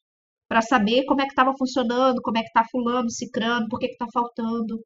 [0.49, 3.87] para saber como é que estava funcionando, como é que está fulano, cicrano, por que
[3.87, 4.83] está faltando,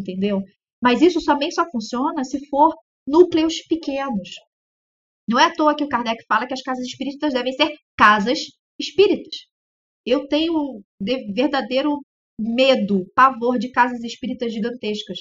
[0.00, 0.42] entendeu?
[0.82, 2.74] Mas isso também só funciona se for
[3.06, 4.30] núcleos pequenos.
[5.28, 8.38] Não é à toa que o Kardec fala que as casas espíritas devem ser casas
[8.78, 9.46] espíritas.
[10.06, 12.00] Eu tenho verdadeiro
[12.40, 15.18] medo, pavor de casas espíritas gigantescas.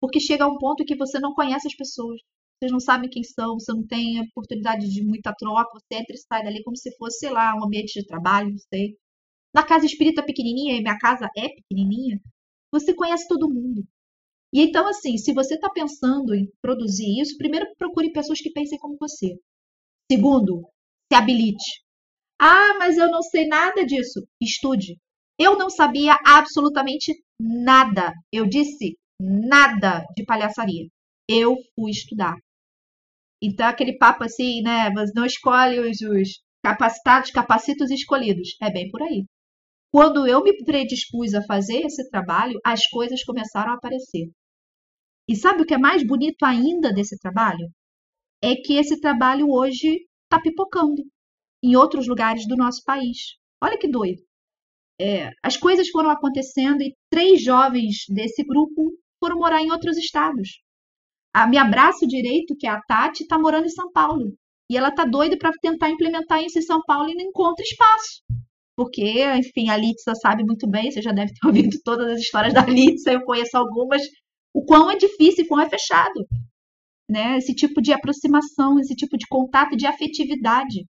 [0.00, 2.20] Porque chega a um ponto que você não conhece as pessoas.
[2.58, 6.18] Vocês não sabem quem são, você não tem oportunidade de muita troca, você entra e
[6.18, 8.96] sai dali como se fosse, sei lá, um ambiente de trabalho, não sei.
[9.54, 12.20] Na casa espírita pequenininha, e minha casa é pequenininha,
[12.70, 13.82] você conhece todo mundo.
[14.52, 18.78] E então, assim, se você está pensando em produzir isso, primeiro procure pessoas que pensem
[18.78, 19.38] como você.
[20.10, 20.68] Segundo,
[21.10, 21.82] se habilite.
[22.38, 24.26] Ah, mas eu não sei nada disso.
[24.40, 24.98] Estude.
[25.38, 28.12] Eu não sabia absolutamente nada.
[28.32, 30.88] Eu disse nada de palhaçaria.
[31.28, 32.36] Eu fui estudar.
[33.42, 34.90] Então, aquele papo assim, né?
[34.92, 36.28] Você não escolhe os, os
[36.62, 38.56] capacitados, capacita os escolhidos.
[38.60, 39.24] É bem por aí.
[39.92, 44.30] Quando eu me predispus a fazer esse trabalho, as coisas começaram a aparecer.
[45.28, 47.68] E sabe o que é mais bonito ainda desse trabalho?
[48.42, 51.02] É que esse trabalho hoje está pipocando
[51.62, 53.36] em outros lugares do nosso país.
[53.62, 54.22] Olha que doido.
[55.00, 60.48] É, as coisas foram acontecendo e três jovens desse grupo foram morar em outros estados.
[61.32, 64.34] A minha braço direito, que é a Tati, está morando em São Paulo.
[64.68, 68.22] E ela tá doida para tentar implementar isso em São Paulo e não encontra espaço.
[68.76, 72.54] porque, enfim, a Litsa sabe muito bem, você já deve ter ouvido todas as histórias
[72.54, 74.02] da Litsa, eu conheço algumas,
[74.54, 76.26] o quão é difícil e quão é fechado.
[77.08, 77.36] Né?
[77.36, 80.86] Esse tipo de aproximação, esse tipo de contato, de afetividade.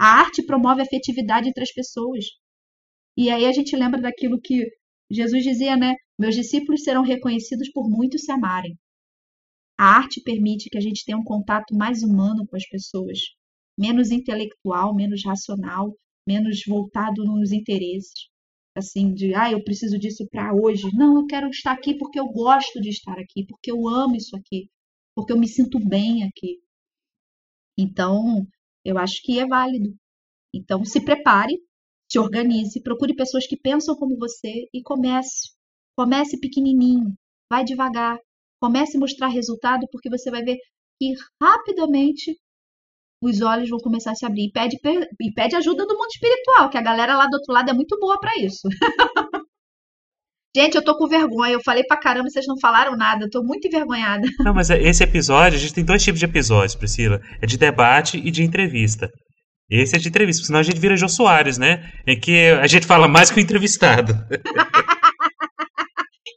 [0.00, 2.24] A arte promove afetividade entre as pessoas.
[3.16, 4.66] E aí a gente lembra daquilo que
[5.10, 5.94] Jesus dizia, né?
[6.18, 8.76] Meus discípulos serão reconhecidos por muitos se amarem.
[9.78, 13.20] A arte permite que a gente tenha um contato mais humano com as pessoas,
[13.78, 15.94] menos intelectual, menos racional,
[16.26, 18.28] menos voltado nos interesses.
[18.76, 20.88] Assim, de, ah, eu preciso disso para hoje.
[20.94, 24.36] Não, eu quero estar aqui porque eu gosto de estar aqui, porque eu amo isso
[24.36, 24.68] aqui,
[25.14, 26.60] porque eu me sinto bem aqui.
[27.78, 28.44] Então,
[28.84, 29.94] eu acho que é válido.
[30.52, 31.56] Então, se prepare,
[32.10, 35.57] se organize, procure pessoas que pensam como você e comece.
[35.98, 37.12] Comece pequenininho,
[37.50, 38.16] vai devagar.
[38.62, 40.56] Comece a mostrar resultado, porque você vai ver
[40.96, 42.36] que rapidamente
[43.20, 44.44] os olhos vão começar a se abrir.
[44.44, 47.70] E pede, e pede ajuda do mundo espiritual, que a galera lá do outro lado
[47.70, 48.60] é muito boa para isso.
[50.56, 51.54] Gente, eu tô com vergonha.
[51.54, 53.24] Eu falei pra caramba, vocês não falaram nada.
[53.24, 54.26] Eu tô muito envergonhada.
[54.44, 57.20] Não, mas é, esse episódio, a gente tem dois tipos de episódios, Priscila.
[57.42, 59.10] É de debate e de entrevista.
[59.70, 61.92] Esse é de entrevista, senão a gente vira Jô Soares, né?
[62.06, 64.14] Em que a gente fala mais que o entrevistado.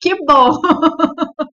[0.02, 0.60] que bom!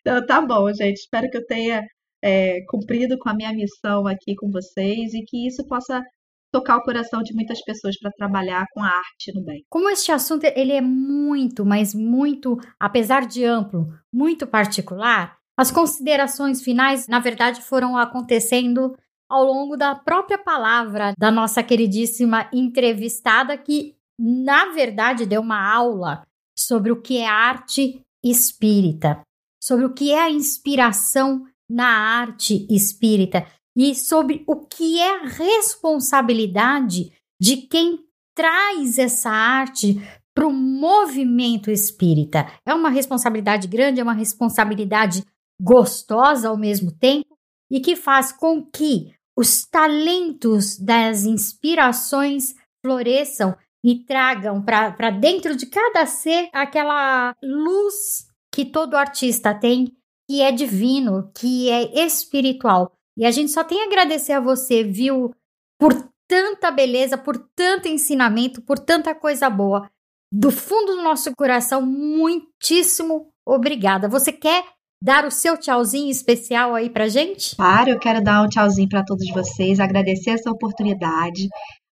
[0.00, 0.96] então tá bom, gente.
[0.96, 1.82] Espero que eu tenha
[2.22, 6.02] é, cumprido com a minha missão aqui com vocês e que isso possa
[6.50, 9.64] tocar o coração de muitas pessoas para trabalhar com a arte no bem.
[9.68, 16.62] Como este assunto ele é muito, mas muito, apesar de amplo, muito particular, as considerações
[16.62, 18.96] finais, na verdade, foram acontecendo
[19.28, 26.22] ao longo da própria palavra da nossa queridíssima entrevistada, que, na verdade, deu uma aula
[26.58, 29.22] sobre o que é arte espírita,
[29.62, 33.46] sobre o que é a inspiração na arte espírita
[33.76, 38.04] e sobre o que é a responsabilidade de quem
[38.34, 40.00] traz essa arte
[40.34, 42.46] para o movimento espírita.
[42.66, 45.24] É uma responsabilidade grande, é uma responsabilidade
[45.60, 47.36] gostosa ao mesmo tempo
[47.70, 52.54] e que faz com que os talentos das inspirações
[52.84, 59.96] floresçam e tragam para dentro de cada ser aquela luz que todo artista tem
[60.28, 62.92] que é divino, que é espiritual.
[63.16, 65.34] E a gente só tem a agradecer a você, viu,
[65.80, 65.94] por
[66.28, 69.90] tanta beleza, por tanto ensinamento, por tanta coisa boa.
[70.30, 74.08] Do fundo do nosso coração, muitíssimo obrigada.
[74.08, 74.62] Você quer
[75.02, 77.56] dar o seu tchauzinho especial aí pra gente?
[77.56, 81.48] Claro, eu quero dar um tchauzinho para todos vocês, agradecer essa oportunidade,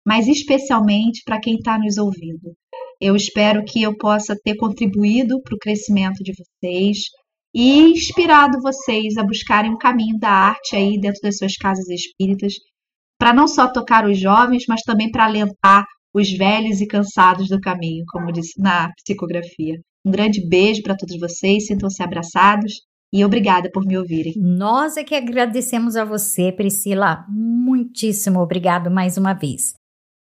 [0.05, 2.53] mas especialmente para quem está nos ouvindo.
[3.01, 6.97] Eu espero que eu possa ter contribuído para o crescimento de vocês,
[7.55, 12.53] e inspirado vocês a buscarem um caminho da arte aí dentro das suas casas espíritas,
[13.17, 17.59] para não só tocar os jovens, mas também para alentar os velhos e cansados do
[17.61, 19.79] caminho, como disse na psicografia.
[20.05, 22.81] Um grande beijo para todos vocês, sintam-se abraçados
[23.11, 24.33] e obrigada por me ouvirem.
[24.35, 27.25] Nós é que agradecemos a você, Priscila.
[27.29, 29.73] Muitíssimo obrigado mais uma vez.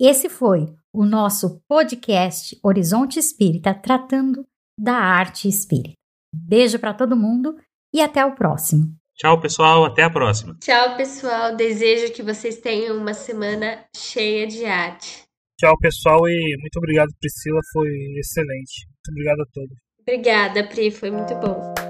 [0.01, 4.47] Esse foi o nosso podcast Horizonte Espírita tratando
[4.79, 5.93] da arte espírita.
[6.35, 7.55] Beijo para todo mundo
[7.93, 8.97] e até o próximo.
[9.15, 9.85] Tchau, pessoal.
[9.85, 10.57] Até a próxima.
[10.59, 11.55] Tchau, pessoal.
[11.55, 15.25] Desejo que vocês tenham uma semana cheia de arte.
[15.59, 16.27] Tchau, pessoal.
[16.27, 17.61] E muito obrigado, Priscila.
[17.71, 18.87] Foi excelente.
[18.87, 19.79] Muito obrigado a todos.
[20.01, 20.91] Obrigada, Pri.
[20.91, 21.90] Foi muito bom.